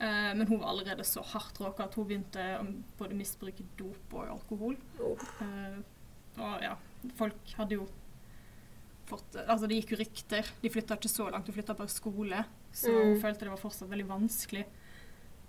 [0.00, 2.64] Uh, men hun var allerede så hardt råka at hun begynte å
[2.98, 4.78] både misbruke dop og alkohol.
[5.04, 5.24] Oh.
[5.44, 5.80] Eh,
[6.40, 6.74] og ja,
[7.18, 7.86] folk hadde jo
[9.10, 10.50] fått Altså, det gikk jo rykter.
[10.62, 12.44] De flytta ikke så langt, de flytta bare skole.
[12.72, 13.14] Så Mm.
[13.14, 14.64] hun følte det var fortsatt veldig vanskelig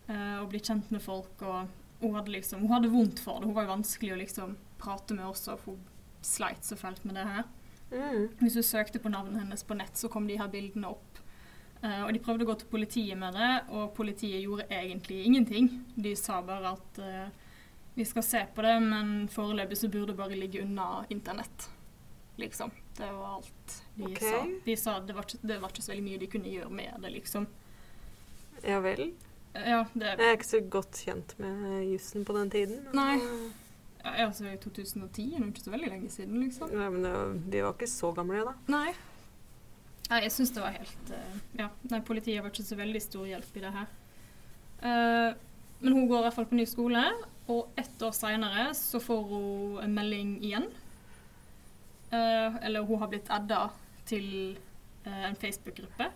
[0.10, 1.42] eh, å bli kjent med folk.
[1.42, 1.68] Og
[2.02, 3.46] hun hadde liksom Hun hadde vondt for det.
[3.48, 5.84] Hun var jo vanskelig å liksom prate med også, for hun
[6.22, 7.44] sleit så fælt med det her.
[7.92, 8.30] Mm.
[8.40, 11.20] Hvis du søkte på navnet hennes på nett, så kom de her bildene opp.
[11.84, 15.70] Uh, og de prøvde å gå til politiet med det, og politiet gjorde egentlig ingenting.
[15.98, 17.30] De sa bare at eh,
[17.94, 21.70] vi skal se på det, men foreløpig så burde det bare ligge unna internett.
[22.36, 22.72] Liksom.
[22.98, 24.30] Det var alt de okay.
[24.30, 24.48] sa.
[24.66, 27.12] De sa det var, det var ikke så veldig mye de kunne gjøre med det,
[27.18, 27.48] liksom.
[28.64, 29.12] Ja vel.
[29.54, 32.84] Ja, det Jeg er ikke så godt kjent med jussen på den tiden.
[32.96, 33.18] Nei.
[34.04, 36.72] ja, altså i 2010, er det ikke så veldig lenge siden, liksom.
[36.72, 37.16] Nei, men det,
[37.52, 38.56] vi var ikke så gamle da.
[38.72, 38.92] Nei.
[40.12, 43.28] Nei, jeg syns det var helt uh, Ja, nei, politiet var ikke så veldig stor
[43.28, 43.92] hjelp i det her.
[44.82, 45.30] Uh,
[45.82, 47.04] men hun går i hvert fall på ny skole,
[47.50, 50.68] og ett år seinere så får hun en melding igjen.
[52.12, 53.70] Eh, eller hun har blitt adda
[54.06, 54.58] til
[55.06, 56.12] eh, en Facebook-gruppe.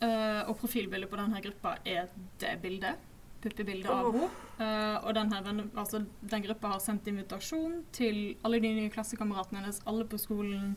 [0.00, 3.04] Eh, og profilbildet på denne gruppa er det bildet.
[3.44, 4.28] Puppebildet av henne.
[4.58, 5.40] Eh, og denne,
[5.76, 10.74] altså, den gruppa har sendt invitasjon til alle de nye klassekameratene hennes, alle på skolen.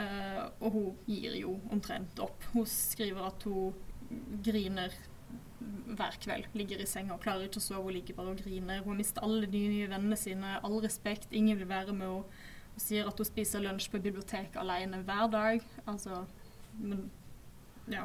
[0.00, 2.44] Eh, og hun gir jo omtrent opp.
[2.54, 3.74] Hun skriver at hun
[4.44, 4.94] griner
[5.96, 6.46] hver kveld.
[6.56, 7.82] Ligger i senga og klarer ikke å sove.
[7.88, 8.82] Hun ligger bare og griner.
[8.84, 10.56] Hun mister alle de nye vennene sine.
[10.64, 11.28] All respekt.
[11.32, 12.24] Ingen vil være med henne.
[12.70, 15.64] Hun sier at hun spiser lunsj på biblioteket alene hver dag.
[15.86, 16.24] Altså
[16.80, 17.10] Men
[17.90, 18.04] ja.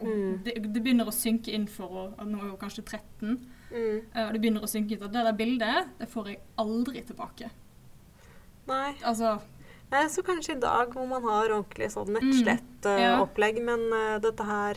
[0.00, 0.42] Mm.
[0.44, 2.30] det, det begynner å synke inn for henne.
[2.30, 3.36] Nå er hun kanskje 13.
[3.72, 4.00] Mm.
[4.14, 7.02] eh, Og det begynner å synke inn at det der bildet, det får jeg aldri
[7.08, 7.50] tilbake.
[8.70, 8.94] Nei.
[9.04, 9.36] Altså
[9.90, 12.16] Nei, så kanskje i dag hvor man har ordentlig sånn Mm.
[12.26, 13.62] nettslett-opplegg, Ja.
[13.68, 14.74] men uh, dette her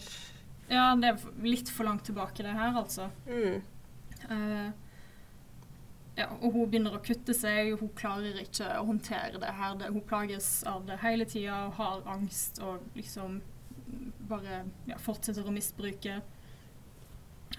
[0.69, 3.09] Ja, det er litt for langt tilbake, det her, altså.
[3.25, 3.61] mm.
[4.29, 4.69] Uh,
[6.19, 9.77] ja, og hun begynner å kutte seg, hun klarer ikke å håndtere det her.
[9.87, 13.39] Hun plages av det hele tida og har angst og liksom
[14.29, 16.19] bare ja, fortsetter å misbruke.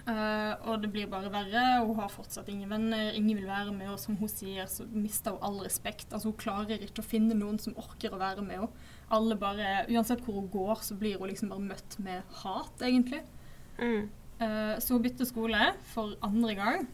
[0.05, 3.89] Uh, og det blir bare verre, hun har fortsatt ingen venner, ingen vil være med,
[3.91, 6.07] og som hun sier, så mister hun all respekt.
[6.11, 8.87] Altså Hun klarer ikke å finne noen som orker å være med henne.
[9.11, 13.21] Alle bare, Uansett hvor hun går, så blir hun liksom bare møtt med hat, egentlig.
[13.81, 14.09] Mm.
[14.41, 16.87] Uh, så hun bytter skole for andre gang.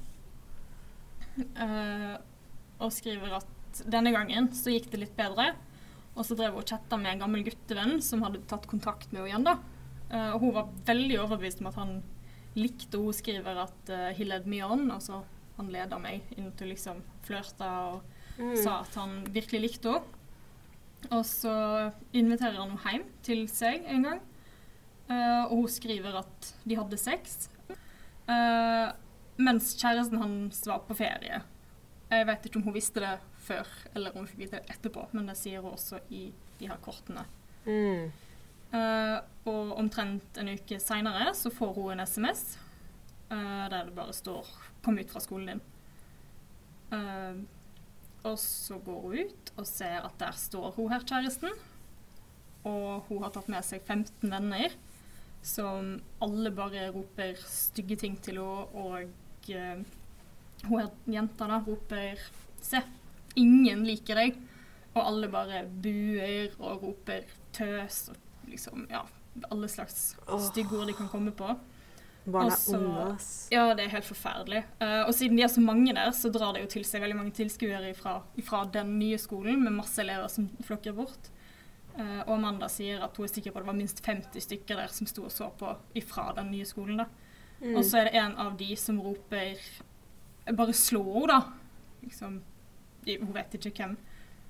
[1.58, 2.17] Uh,
[2.82, 5.51] og skriver at denne gangen så gikk det litt bedre.
[6.17, 9.21] Og så drev hun og chatta med en gammel guttevenn som hadde tatt kontakt med
[9.21, 9.47] henne igjen.
[9.47, 9.58] da.
[10.10, 11.97] Uh, og hun var veldig overbevist om at han
[12.58, 15.21] likte og Hun skriver at uh, 'he led me on', altså
[15.58, 18.56] han leda meg inn til liksom flørta og Mm.
[18.63, 20.16] sa at han virkelig likte henne.
[21.12, 21.53] Og så
[22.15, 24.23] inviterer han henne hjem til seg en gang.
[25.07, 27.47] Uh, og hun skriver at de hadde sex.
[28.27, 28.91] Uh,
[29.39, 31.41] mens kjæresten hans var på ferie.
[32.12, 33.13] Jeg vet ikke om hun visste det
[33.47, 36.29] før, eller om hun fikk vite det etterpå, men det sier hun også i
[36.60, 37.23] de her kortene.
[37.67, 38.12] Mm.
[38.73, 42.57] Uh, og omtrent en uke seinere så får hun en SMS
[43.27, 44.47] der det bare står
[44.81, 45.63] 'Kom ut fra skolen din'.
[48.25, 51.53] Og så går hun ut og ser at der står hun her, kjæresten.
[52.67, 54.73] Og hun har tatt med seg 15 venner
[55.45, 58.67] som alle bare roper stygge ting til henne.
[58.73, 62.19] Og uh, hun her jenta da roper
[62.62, 62.82] 'Se,
[63.36, 64.39] ingen liker deg'.
[64.95, 67.21] Og alle bare buer og roper
[67.53, 69.03] 'tøs' og liksom, ja,
[69.51, 70.15] alle slags
[70.49, 71.53] stygge ord de kan komme på.
[72.27, 73.47] Barn er Og så- onde, ass.
[73.51, 74.63] Ja, det er helt forferdelig.
[74.81, 77.15] Uh, og siden de er så mange der, så drar det jo til seg veldig
[77.15, 81.29] mange tilskuere fra den nye skolen, med masse elever som flokker bort.
[81.97, 84.75] Uh, og Amanda sier at hun er sikker på at det var minst 50 stykker
[84.75, 87.05] der som sto og så på ifra den nye skolen.
[87.61, 87.75] Mm.
[87.77, 89.55] Og så er det en av de som roper
[90.47, 91.41] 'bare slå henne', da.
[92.03, 92.41] Liksom,
[93.05, 93.97] de- hun vet ikke hvem.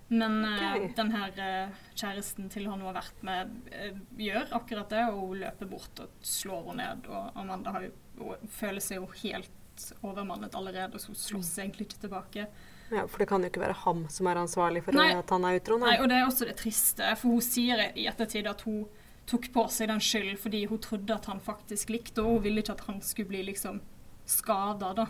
[0.08, 0.88] Men okay.
[0.96, 5.20] Den her eh, kjæresten til han hun har vært med, eh, gjør akkurat det, og
[5.34, 7.10] hun løper bort og slår henne ned.
[7.12, 7.92] Og Amanda har jo,
[8.22, 12.48] hun føler seg jo helt overmannet allerede, så hun slåss egentlig ikke tilbake.
[12.88, 15.10] Ja, for det kan jo ikke være ham som er ansvarlig for Nei.
[15.18, 15.80] at han er utro.
[15.82, 15.98] Nei.
[16.00, 18.86] og det er også det triste, for hun sier i ettertid at hun
[19.28, 22.38] tok på seg den skylden fordi hun trodde at han faktisk likte henne.
[22.38, 23.82] Hun ville ikke at han skulle bli liksom
[24.28, 25.10] skada, da.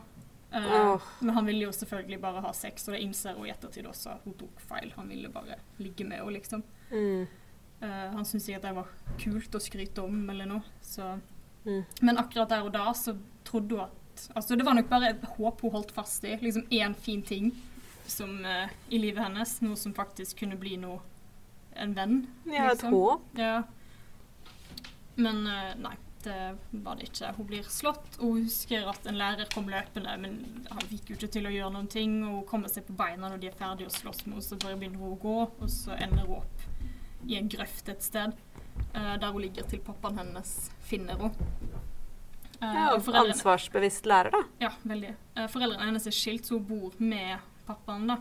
[0.65, 1.01] Åh.
[1.19, 4.17] Men han ville jo selvfølgelig bare ha sex, og det innser hun i ettertid også
[4.23, 4.91] hun tok feil.
[4.95, 6.63] Han ville bare ligge med henne, liksom.
[6.91, 7.27] Mm.
[7.81, 10.75] Uh, han syntes ikke at det var kult å skryte om eller noe.
[10.81, 11.11] Så.
[11.67, 11.83] Mm.
[12.01, 14.03] Men akkurat der og da så trodde hun at
[14.33, 16.31] Altså det var nok bare et håp hun holdt fast i.
[16.41, 17.51] Liksom én fin ting
[18.09, 19.51] som, uh, i livet hennes.
[19.61, 21.03] Noe som faktisk kunne bli noe
[21.77, 22.23] En venn.
[22.49, 22.95] Ja, et liksom.
[22.97, 23.27] håp.
[23.37, 23.61] Ja.
[25.21, 25.43] Men
[25.77, 25.93] nei.
[26.23, 27.33] Det var det ikke.
[27.37, 30.37] Hun blir slått, og hun husker at en lærer kom løpende, men
[30.69, 32.17] han fikk jo ikke til å gjøre noen ting.
[32.25, 34.59] Og hun kommer seg på beina når de er ferdige å slåss med henne, så
[34.61, 36.67] bare begynner hun å gå, og så ender hun opp
[37.27, 38.37] i en grøft et sted,
[38.93, 40.51] Uh, der hun ligger til pappaen hennes
[40.85, 41.47] finner henne.
[42.61, 44.43] Eh, Ja, ansvarsbevisst lærer, da.
[44.61, 45.15] ja, veldig.
[45.35, 48.07] Eh, foreldrene hennes er skilt, så hun bor med pappaen.
[48.07, 48.19] da.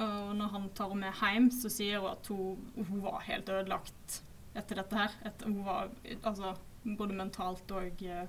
[0.00, 3.48] Og når han tar henne med hjem, så sier hun at hun, hun var helt
[3.48, 4.22] ødelagt
[4.56, 5.10] etter dette her.
[5.24, 5.90] Et, hun var
[6.22, 8.26] altså, både mentalt og eh,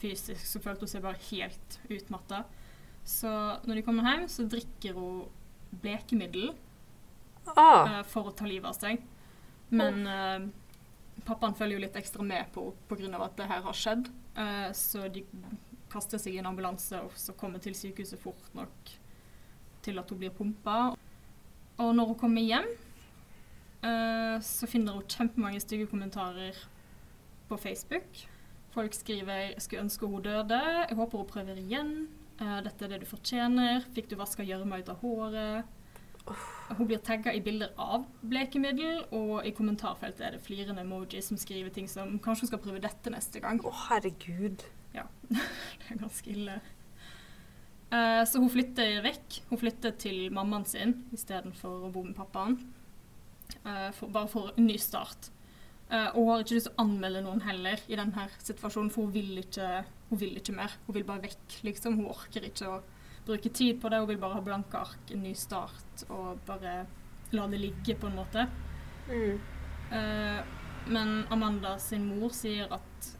[0.00, 2.44] fysisk så følte hun seg bare helt utmatta.
[3.06, 3.30] Så
[3.66, 5.24] når de kommer hjem, så drikker hun
[5.82, 6.52] blekemiddel
[7.56, 9.00] Ah, eh, for å ta livet av seg.
[9.74, 10.44] Men oh.
[11.26, 13.24] pappaen følger jo litt ekstra med på henne pga.
[13.24, 14.10] at det her har skjedd.
[14.74, 15.22] Så de
[15.90, 18.92] kaster seg i en ambulanse og så kommer til sykehuset fort nok
[19.82, 20.96] til at hun blir pumpa.
[21.78, 22.68] Og når hun kommer hjem,
[24.42, 26.58] så finner hun kjempemange stygge kommentarer
[27.50, 28.22] på Facebook.
[28.70, 32.08] Folk skriver 'skulle ønske hun døde', 'jeg håper hun prøver igjen',
[32.40, 35.64] eh, 'dette er det du fortjener', 'fikk du vaska gjørma ut av håret'.
[36.76, 41.36] Hun blir tagga i bilder av blekemiddel, og i kommentarfeltet er det flirende emojis som
[41.36, 43.60] skriver ting som 'kanskje hun skal prøve dette neste gang'.
[43.64, 44.62] Å, herregud.
[44.94, 45.02] Ja.
[45.30, 46.60] Det er ganske ille.
[47.90, 49.40] Eh, så hun flytter vekk.
[49.50, 52.72] Hun flytter til mammaen sin istedenfor å bo med pappaen.
[53.64, 55.30] Eh, for, bare for en ny start.
[55.90, 59.14] Eh, og har ikke lyst til å anmelde noen heller i denne situasjonen, for hun
[59.14, 59.68] vil ikke,
[60.10, 60.76] hun vil ikke mer.
[60.86, 61.98] Hun vil bare vekk, liksom.
[61.98, 62.76] Hun orker ikke å
[63.26, 63.98] bruke tid på det.
[63.98, 66.84] Hun vil bare ha blanke ark, en ny start, og bare
[67.34, 68.46] la det ligge, på en måte.
[69.10, 69.40] Mm.
[69.90, 70.40] Uh,
[70.90, 73.10] men Amanda sin mor sier at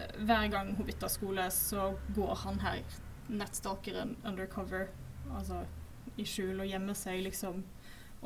[0.00, 2.82] uh, hver gang hun bytter skole, så går han her
[3.30, 4.90] nettstalkeren undercover,
[5.30, 5.62] altså
[6.16, 7.62] i skjul og gjemmer seg liksom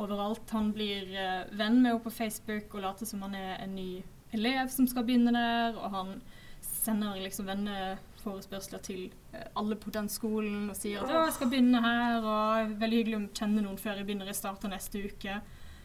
[0.00, 0.48] overalt.
[0.54, 4.02] Han blir eh, venn med henne på Facebook og later som han er en ny
[4.36, 6.14] elev som skal begynne der, og han
[6.60, 11.50] sender liksom venneforespørsler til eh, alle på den skolen og sier at «Å, jeg skal
[11.52, 15.40] begynne her, og veldig hyggelig å kjenne noen før jeg begynner, jeg starter neste uke.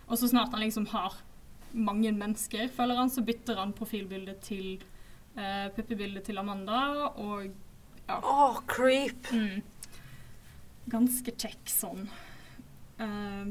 [0.06, 1.18] Og så snart han liksom har
[1.76, 4.78] mange mennesker, føler han, så bytter han profilbildet til
[5.36, 7.50] uh, puppebildet til Amanda, og
[8.06, 9.32] Å, creep.
[9.34, 9.64] mm,
[10.94, 12.06] ganske kjekk sånn.
[13.02, 13.48] Eh,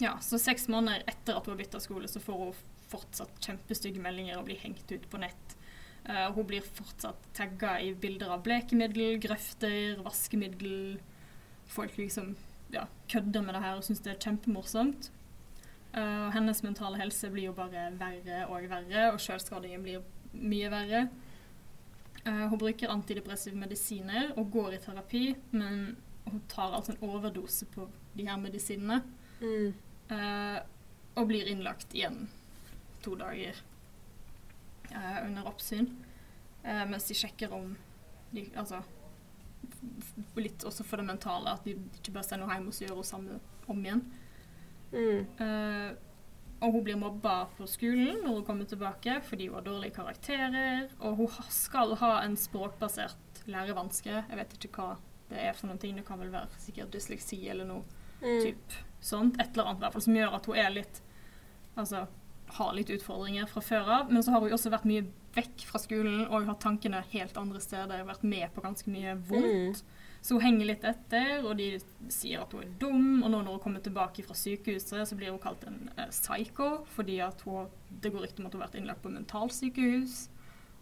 [0.00, 4.02] ja, så seks måneder etter at hun har bytta skole, så får hun fortsatt kjempestygge
[4.02, 5.56] meldinger og blir hengt ut på nett.
[6.06, 11.00] Uh, hun blir fortsatt tagga i bilder av blekemiddel, grøfter, vaskemiddel.
[11.66, 12.36] Folk liksom
[12.74, 15.10] ja, kødder med det her og syns det er kjempemorsomt.
[15.96, 20.04] Uh, hennes mentale helse blir jo bare verre og verre, og sjølskadingen blir
[20.36, 21.06] mye verre.
[22.26, 25.24] Uh, hun bruker antidepressive medisiner og går i terapi,
[25.56, 29.00] men hun tar altså en overdose på de her medisinene.
[29.40, 29.74] Mm.
[30.12, 30.58] Eh,
[31.16, 32.26] og blir innlagt igjen
[33.04, 33.56] to dager
[34.90, 35.88] eh, under oppsyn.
[36.62, 37.74] Eh, mens de sjekker om
[38.30, 38.82] de, Altså
[40.36, 42.98] litt også for det mentale, at de ikke bare sender henne hjem og så gjør
[42.98, 43.38] henne samme
[43.72, 44.02] om igjen.
[44.92, 45.22] Mm.
[45.42, 45.88] Eh,
[46.64, 50.86] og hun blir mobba på skolen når hun kommer tilbake fordi hun har dårlige karakterer.
[51.00, 54.14] Og hun skal ha en språkbasert lærevanske.
[54.14, 54.96] Jeg vet ikke hva
[55.30, 55.98] det er for noen ting.
[55.98, 58.42] Det kan vel være sikkert dysleksi eller noe Mm.
[58.42, 59.40] typ sånt.
[59.40, 61.02] Et eller annet i hvert fall som gjør at hun er litt
[61.76, 62.06] Altså
[62.56, 64.12] har litt utfordringer fra før av.
[64.12, 65.04] Men så har hun også vært mye
[65.36, 68.04] vekk fra skolen og har tankene helt andre steder.
[68.08, 69.82] Vært med på ganske mye vondt.
[70.24, 71.68] Så hun henger litt etter, og de
[72.10, 73.10] sier at hun er dum.
[73.20, 76.70] Og nå når hun kommer tilbake fra sykehuset, så blir hun kalt en uh, psycho,
[76.96, 80.16] fordi hun, det går rykte om at hun har vært innlagt på mentalsykehus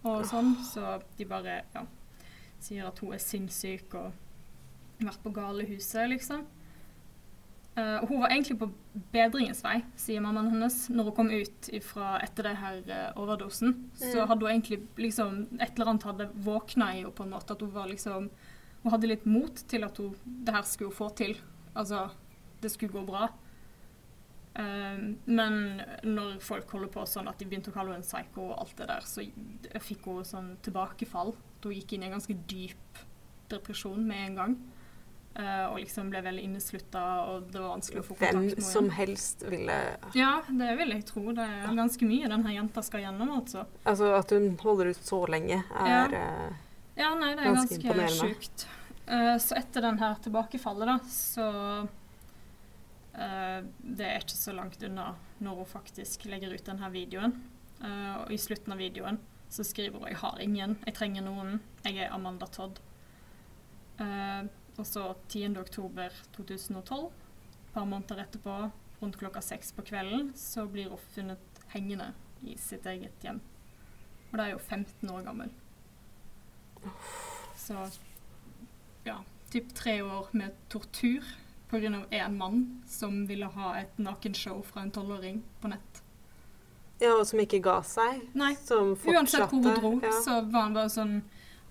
[0.05, 0.55] og sånn.
[0.65, 1.85] Så de bare ja,
[2.63, 6.47] sier at hun er sinnssyk og vært på galehuset, liksom.
[7.77, 8.69] Eh, og hun var egentlig på
[9.13, 13.91] bedringens vei, sier mammaen hennes, når hun kom ut ifra, etter det her uh, overdosen.
[13.99, 14.29] Så Mm.
[14.29, 17.51] hadde hun egentlig liksom Et eller annet hadde våkna i henne på en måte.
[17.57, 18.31] At hun var liksom
[18.85, 20.15] Hun hadde litt mot til at hun
[20.45, 21.35] det her skulle hun få til.
[21.75, 22.11] Altså,
[22.61, 23.29] det skulle gå bra.
[24.55, 28.45] Uh, men når folk holder på sånn at de begynte å kalle henne en psycho
[28.53, 29.25] og alt det der, så
[29.83, 31.35] fikk hun sånn tilbakefall.
[31.65, 33.01] Hun gikk inn i en ganske dyp
[33.51, 34.55] depresjon med en gang.
[35.35, 38.67] Eh, og liksom ble veldig inneslutta, og det var vanskelig å få kontakt med henne.
[38.69, 39.79] som helst ville
[40.15, 41.25] Ja, det vil jeg tro.
[41.35, 43.65] Det er ganske mye denne jenta skal gjennom, altså.
[43.83, 46.55] Altså, at hun holder ut så lenge, er eh,
[47.01, 48.67] Ja, nei, det er Ganske ganske, sjukt.
[49.11, 51.49] Uh, så etter den her tilbakefallet, da, så
[53.19, 55.11] uh, Det er ikke så langt unna
[55.43, 57.35] når hun faktisk legger ut denne videoen.
[57.85, 59.19] Og i slutten av videoen
[59.53, 60.79] så skriver hun 'Jeg har ingen.
[60.87, 61.61] Jeg trenger noen.
[61.85, 62.79] Jeg er Amanda Todd'.
[63.99, 64.47] Eh,
[64.79, 65.57] og så 10.
[65.61, 68.57] oktober 2012, et par måneder etterpå,
[69.01, 72.13] rundt klokka seks på kvelden, så blir hun funnet hengende
[72.43, 73.41] i sitt eget hjem.
[74.33, 75.51] og da er jo 15 år gammel.
[77.57, 77.87] Så
[79.05, 79.21] ja,
[79.51, 81.23] typ tre år med tortur
[81.71, 82.07] pga.
[82.11, 86.03] én mann som ville ha et nakenshow fra en tolvåring på nett.
[87.01, 88.23] Ja, og som ikke ga seg.
[88.35, 88.55] Nei.
[88.55, 90.13] Uansett hvor hun dro, ja.
[90.25, 91.17] så var han bare sånn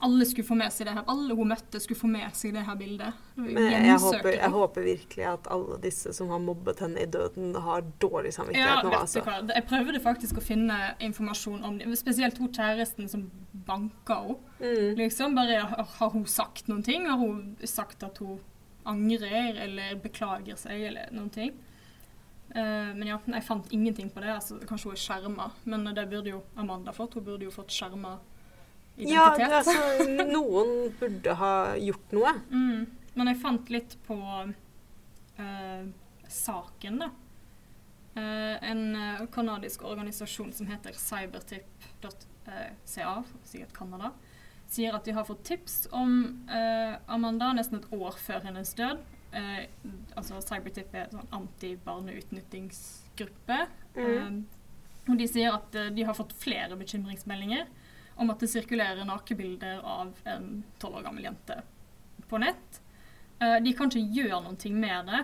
[0.03, 1.05] Alle skulle få med seg det her.
[1.11, 3.19] Alle hun møtte, skulle få med seg det her bildet.
[3.39, 7.53] Men jeg håper, jeg håper virkelig at alle disse som har mobbet henne i døden,
[7.55, 9.23] har dårlig Ja, samvittighet nå, vet altså.
[9.55, 11.87] Jeg prøvde faktisk å finne informasjon om det.
[11.99, 13.29] Spesielt hun kjæresten som
[13.67, 14.39] banka henne.
[14.63, 14.95] Mm.
[14.99, 17.07] Liksom, bare har hun sagt noen ting?
[17.07, 18.41] Har hun sagt at hun
[18.87, 21.55] angrer eller beklager seg eller noen ting?
[22.53, 24.35] Uh, men ja, jeg fant ingenting på det.
[24.35, 27.15] Altså, kanskje hun er skjerma, men det burde jo Amanda fått.
[27.17, 28.32] Hun burde jo fått skjerma Ja,
[28.95, 29.37] identitet.
[29.37, 29.73] det, altså,
[30.27, 32.31] noen burde ha gjort noe.
[32.51, 32.85] Mm.
[33.13, 34.49] Men jeg fant litt på uh,
[36.29, 37.09] saken, da.
[38.13, 43.15] Uh, en uh, kanadisk organisasjon som heter cybertip.ca,
[43.49, 44.07] sikkert Canada,
[44.69, 46.09] sier at de har fått tips om
[47.05, 48.97] Amanda nesten et år før hennes død.
[50.17, 53.59] Altså Cybertip er en sånn anti-barneutnyttingsgruppe.
[53.93, 54.45] Mm.
[55.11, 57.65] Og de sier at de har fått flere bekymringsmeldinger
[58.16, 60.49] om at det sirkulerer nakebilder av en
[60.82, 61.61] tolv år gammel jente
[62.30, 62.82] på nett.
[63.43, 65.22] Eh, de kan ikke gjøre noe med det,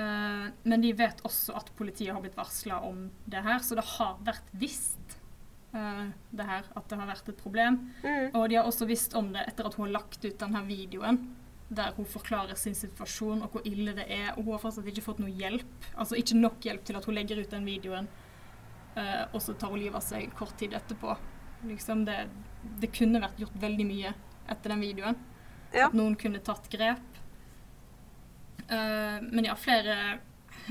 [0.00, 3.86] eh, men de vet også at politiet har blitt varsla om det her, så det
[3.96, 5.18] har vært visst
[5.74, 7.80] eh, det her, at det har vært et problem.
[8.02, 8.32] Mm.
[8.38, 11.24] Og de har også visst om det etter at hun har lagt ut denne videoen
[11.72, 14.34] der hun forklarer sin situasjon og hvor ille det er.
[14.34, 15.86] Og hun har fortsatt ikke fått noe hjelp.
[15.96, 18.10] Altså ikke nok hjelp til at hun legger ut den videoen,
[19.32, 21.14] og så tar hun livet av seg kort tid etterpå.
[21.62, 22.26] Liksom det,
[22.80, 24.12] det kunne vært gjort veldig mye
[24.50, 25.18] etter den videoen.
[25.72, 25.88] Ja.
[25.88, 27.12] At noen kunne tatt grep.
[28.72, 29.96] Uh, men ja, flere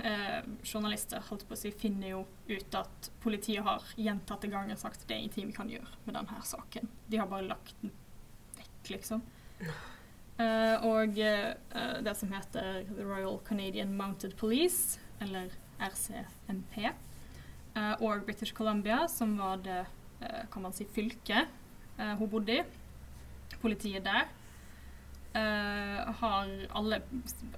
[0.04, 5.06] uh, journalister holdt på å si, finner jo ut at politiet har gjentatte ganger sagt
[5.08, 6.90] det er ingenting vi kan gjøre med denne saken.
[7.08, 7.94] De har bare lagt den
[8.58, 9.24] vekk, liksom.
[10.42, 16.92] Uh, og det som heter The Royal Canadian Mounted Police, eller RCMP,
[18.04, 19.84] og British Columbia, som var det
[20.52, 21.50] kan man si, fylket
[21.98, 22.64] eh, hun bodde i,
[23.62, 24.30] politiet der,
[25.38, 27.02] eh, har alle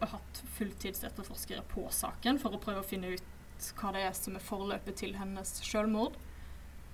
[0.01, 4.43] hatt fulltidsetterforskere på saken for å prøve å finne ut hva det er som er
[4.43, 6.17] forløpet til hennes selvmord.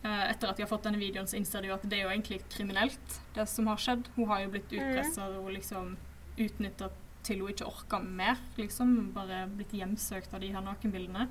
[0.03, 2.05] Eh, etter at de har fått denne videoen, så innser de jo at det er
[2.05, 4.07] jo egentlig kriminelt, det som har skjedd.
[4.15, 5.97] Hun har jo blitt utpressa og liksom
[6.39, 6.91] utnytta
[7.27, 9.11] til hun ikke orka mer, liksom.
[9.15, 11.27] Bare blitt hjemsøkt av de her nakenbildene.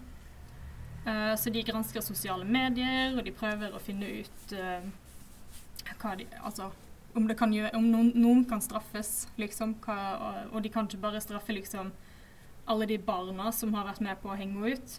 [1.09, 4.85] Eh, så de gransker sosiale medier, og de prøver å finne ut uh,
[6.19, 6.71] de Altså
[7.17, 9.79] om, det kan gjøre, om noen, noen kan straffes, liksom.
[9.85, 11.91] Hva, og, og de kan ikke bare straffe liksom
[12.69, 14.99] alle de barna som har vært med på å henge henne ut.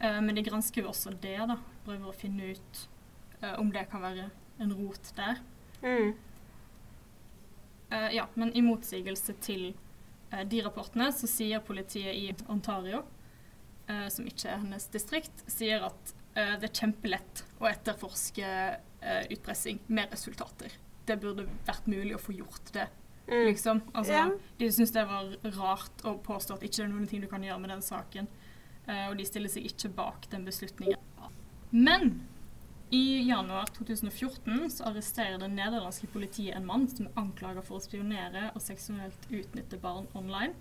[0.00, 1.58] Uh, men de gransker jo også det, da.
[1.84, 2.86] Prøver å finne ut
[3.58, 4.28] om det kan være
[4.62, 5.40] en rot der.
[5.82, 6.12] Mm.
[8.14, 9.72] Ja, men i motsigelse til
[10.30, 13.00] de rapportene, så sier politiet i Ontario,
[13.88, 19.22] eh, som ikke er hennes distrikt, sier at eh, det er kjempelett å etterforske eh,
[19.34, 20.74] utpressing med resultater.
[21.06, 22.88] Det burde vært mulig å få gjort det,
[23.22, 23.44] Mm.
[23.46, 23.80] liksom.
[23.94, 24.30] Altså, yeah.
[24.58, 27.44] De syns det var rart å påstå at ikke det er noen ting du kan
[27.46, 28.26] gjøre med den saken,
[28.88, 30.98] eh, og de stiller seg ikke bak den beslutningen.
[31.70, 32.26] Men
[32.92, 37.84] i januar 2014 så arresterer det nederlandske politiet en mann som er anklaga for å
[37.84, 40.52] spionere og seksuelt utnytte barn online.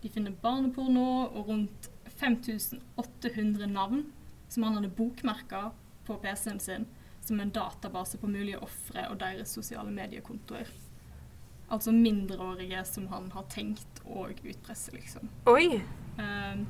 [0.00, 1.90] De finner barneporno og rundt
[2.20, 4.06] 5800 navn
[4.48, 5.70] som han hadde bokmerka
[6.06, 6.86] på PC-en sin
[7.20, 10.68] som en database på mulige ofre og deres sosiale mediekontoer.
[11.70, 15.28] Altså mindreårige som han har tenkt å utpresse, liksom.
[15.52, 15.82] Oi.
[16.18, 16.64] Ehm,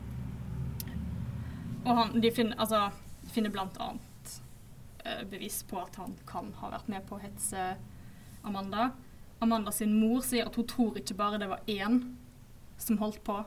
[1.86, 2.90] og han, de finner, altså,
[3.22, 4.34] de finner blant annet
[5.04, 7.70] eh, bevis på at han kan ha vært med på å hetse
[8.44, 8.90] Amanda.
[9.40, 12.02] Amanda sin mor sier at hun tror ikke bare det var én
[12.80, 13.38] som holdt på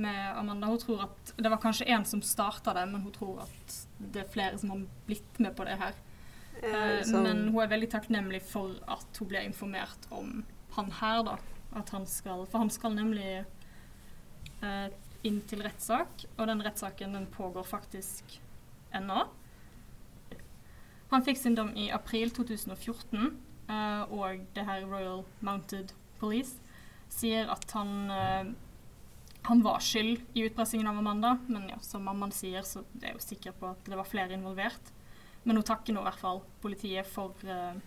[0.00, 0.66] med Amanda.
[0.70, 4.22] Hun tror at det var kanskje én som starta det, men hun tror at det
[4.24, 5.94] er flere som har blitt med på det her.
[6.62, 10.44] Eh, Eh, som- Men hun er veldig takknemlig for at hun ble informert om
[10.76, 11.36] han her, da.
[11.74, 13.44] At han skal, for han skal nemlig
[14.62, 14.88] eh,
[15.24, 18.38] inn til rettssak, og den rettssaken den pågår faktisk
[18.92, 19.26] ennå.
[21.10, 23.38] Han fikk sin dom i april 2014,
[23.68, 26.60] eh, og det her Royal Mounted Police
[27.10, 28.50] sier at han eh,
[29.42, 33.16] han var skyld i utpressingen av Amanda, men ja, som mammaen sier, så er jeg
[33.16, 34.92] jo sikker på at det var flere involvert.
[35.48, 37.78] Men hun takker nå i hvert fall politiet for eh,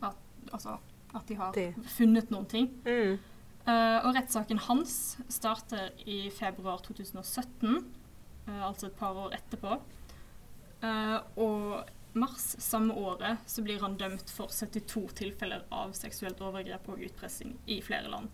[0.00, 0.18] at,
[0.50, 0.76] altså,
[1.16, 1.56] at de har
[1.96, 2.68] funnet noen ting.
[2.84, 3.16] Mm.
[3.62, 4.94] Uh, og rettssaken hans
[5.30, 7.76] starter i februar 2017,
[8.48, 9.76] uh, altså et par år etterpå.
[10.82, 16.88] Uh, og mars samme året så blir han dømt for 72 tilfeller av seksuelt overgrep
[16.92, 18.30] og utpressing i flere land.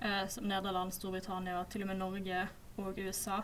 [0.00, 2.46] Eh, som Nederland, Storbritannia, til og med Norge
[2.76, 3.42] og USA.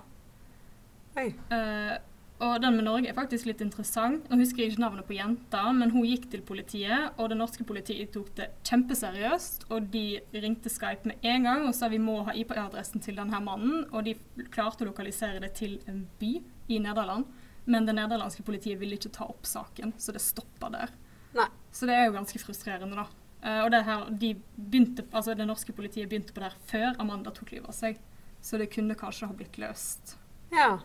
[1.17, 1.99] Eh,
[2.43, 4.25] og den med Norge er faktisk litt interessant.
[4.29, 7.65] Nå husker jeg ikke navnet på jenta, men hun gikk til politiet, og det norske
[7.69, 9.69] politiet tok det kjempeseriøst.
[9.71, 13.39] Og de ringte Skype med en gang og sa vi må ha IP-adressen til denne
[13.45, 13.87] mannen.
[13.93, 14.17] Og de
[14.51, 16.35] klarte å lokalisere det til en by
[16.73, 17.31] i Nederland.
[17.65, 20.95] Men det nederlandske politiet ville ikke ta opp saken, så det stoppa der.
[21.37, 21.49] Nei.
[21.73, 23.07] Så det er jo ganske frustrerende, da.
[23.43, 26.99] Uh, og det her, de begynte, altså det norske politiet begynte på det her før
[27.03, 28.01] Amanda tok livet av seg.
[28.43, 30.17] Så det kunne kanskje ha blitt løst
[30.53, 30.81] Ja.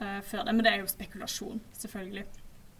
[0.00, 0.54] uh, før det.
[0.54, 2.24] Men det er jo spekulasjon, selvfølgelig.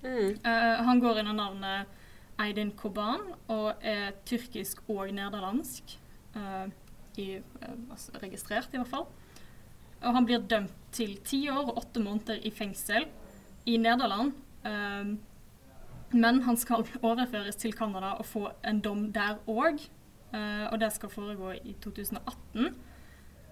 [0.04, 0.40] Mm.
[0.44, 2.00] Uh, han går under navnet
[2.40, 6.00] Eidin Koban og er tyrkisk og nederlandsk.
[7.14, 7.38] i,
[7.94, 9.04] altså registrert, i hvert fall.
[10.02, 13.06] Og han blir dømt til ti år og åtte måneder i fengsel
[13.64, 14.32] i Nederland.
[14.64, 15.18] Um,
[16.14, 19.88] men han skal overføres til Canada og få en dom der òg.
[20.34, 22.74] og det skal foregå i 2018.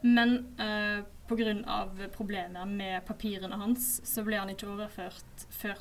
[0.02, 2.08] Men uh, pga.
[2.12, 5.78] problemer med papirene hans, så ble han ikke overført før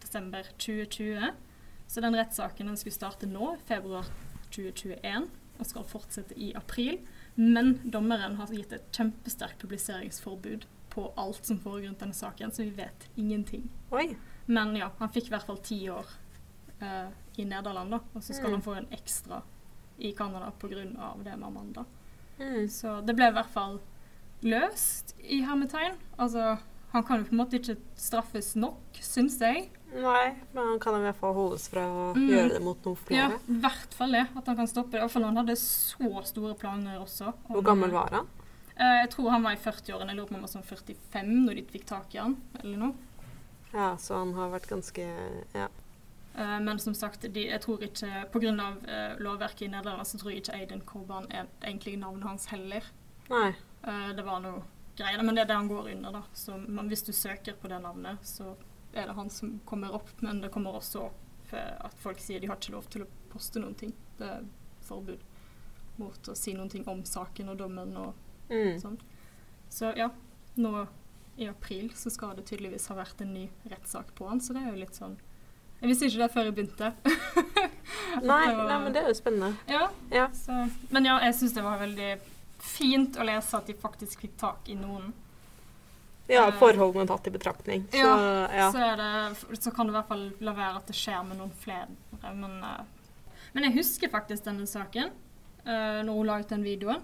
[0.00, 1.34] desember 2020.
[1.88, 4.08] Så den rettssaken skulle starte nå, februar
[4.50, 6.98] 2021, og skal fortsette i april.
[7.36, 12.62] Men dommeren har gitt et kjempesterkt publiseringsforbud på alt som foregår rundt denne saken, så
[12.64, 13.68] vi vet ingenting.
[13.92, 14.16] Oi.
[14.46, 16.06] Men ja, han fikk i hvert fall ti år
[16.80, 18.00] eh, i Nederland, da.
[18.14, 18.52] Og så skal Mm.
[18.52, 19.42] han få en ekstra
[19.98, 20.68] i Canada pga.
[21.24, 21.84] det med Amanda.
[22.38, 22.68] Mm.
[22.68, 23.80] Så det ble i hvert fall
[24.42, 25.96] løst i hermetegn.
[26.18, 26.58] Altså,
[26.92, 29.68] han kan jo på en måte ikke straffes nok, syns jeg.
[29.92, 32.28] Nei, men han kan i hvert fall holdes fra å Mm.
[32.28, 33.40] gjøre det mot noen Ja, flere.
[33.48, 34.26] i hvert fall det.
[34.36, 34.98] At han kan stoppe det.
[35.00, 37.32] I hvert fall han hadde så store planer også.
[37.48, 38.26] Hvor gammel var han?
[38.78, 40.12] Eh, jeg tror han var i 40-årene.
[40.12, 42.82] Jeg lurer på om han var sånn 45 når de fikk tak i han, eller
[42.84, 42.94] noe.
[43.72, 45.04] Ja, så han har vært ganske
[45.56, 45.68] Ja.
[46.38, 48.52] Eh, men som sagt, de, jeg tror ikke pga.
[48.86, 52.84] Uh, lovverket i Nederland så tror jeg ikke Aiden Corban er egentlig navnet hans heller.
[53.28, 53.56] Nei.
[53.82, 54.62] Uh, det var noe
[54.98, 56.22] greier, men det er det han går under, da.
[56.34, 58.54] Så man, hvis du søker på det navnet, så
[58.92, 60.14] er det han som kommer opp.
[60.22, 63.10] Men det kommer også opp uh, at folk sier de har ikke lov til å
[63.32, 63.96] poste noen ting.
[64.20, 64.46] Det er
[64.86, 65.26] forbud
[65.98, 68.78] mot å si noen ting om saken og dommen og Mm.
[68.80, 68.98] sånn.
[69.70, 70.10] Så ja,
[70.56, 70.86] nå
[71.38, 74.62] i april så skal det tydeligvis ha vært en ny rettssak på han, så det
[74.64, 75.16] er jo litt sånn
[75.80, 76.88] Jeg visste ikke det før jeg begynte.
[78.24, 79.52] Nei, var- nei, men det er jo spennende.
[79.70, 80.24] Ja, Ja.
[80.34, 80.56] så,
[80.90, 82.08] men ja, jeg syns det var veldig
[82.58, 85.12] fint å lese at de faktisk fikk tak i noen.
[86.28, 87.86] Ja, Eh, forholdene tatt i betraktning.
[87.92, 88.72] Så Ja, ja.
[88.72, 91.54] Så, det, så kan det i hvert fall la være at det skjer med noen
[91.62, 91.86] flere.
[92.34, 92.82] Men, eh,
[93.54, 95.08] men jeg husker faktisk denne saken
[95.64, 97.00] uh, når hun la ut den videoen.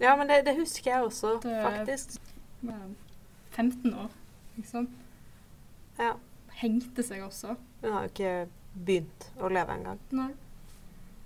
[0.00, 2.18] Ja, men det, det husker jeg også, Det- faktisk.
[2.60, 2.94] Med
[3.50, 4.10] 15 år,
[4.56, 4.88] liksom.
[5.98, 6.12] Ja.
[6.58, 7.56] Hengte seg også.
[7.82, 9.98] Hun har jo ikke begynt å leve engang.
[10.14, 10.30] Nei.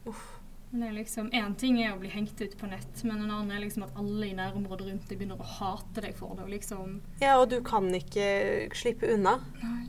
[0.08, 0.38] Uff.
[0.72, 3.30] Men det er liksom, Én ting er å bli hengt ut på nett, men en
[3.30, 6.46] annen er liksom at alle i nærområdet rundt deg begynner å hate deg for det.
[6.46, 6.94] og liksom...
[7.20, 9.82] Ja, og du kan ikke slippe unna, Nei.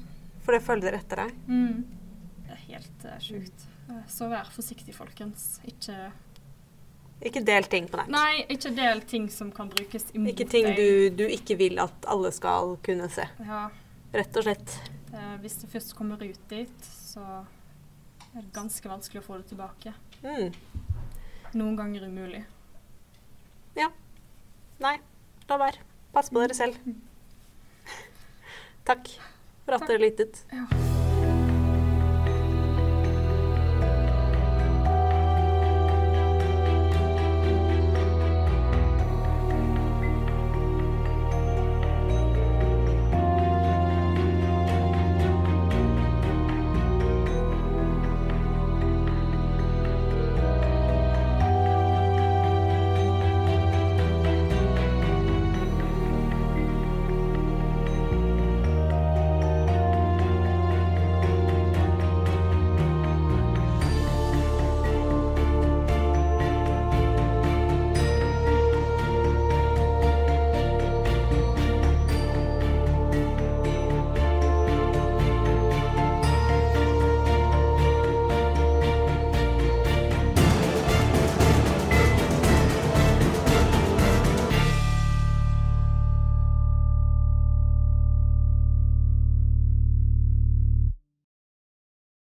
[0.44, 1.38] for det følger etter deg.
[1.48, 1.86] Mm.
[2.44, 3.64] Det er helt uh, sjukt.
[3.88, 5.62] Eh, Så vær forsiktig, folkens.
[5.72, 6.12] Ikke
[7.22, 8.10] Ikke del ting på nett.
[8.12, 10.34] Nei, ikke del ting som kan brukes imot deg.
[10.34, 13.28] Ikke ting du, du ikke vil at alle skal kunne se.
[13.40, 13.70] Ja,
[14.14, 14.74] Rett og slett.
[15.14, 17.24] Eh, Hvis det først kommer ut dit, så
[18.36, 19.94] er det ganske vanskelig å få det tilbake.
[20.22, 20.54] Mm.
[21.58, 22.44] Noen ganger umulig.
[23.78, 23.90] Ja.
[24.84, 24.98] Nei,
[25.50, 25.82] la være.
[26.14, 26.78] Pass på dere selv.
[28.86, 29.08] Takk
[29.64, 29.90] for at Takk.
[29.94, 30.44] dere lyttet.
[30.52, 30.68] Ja.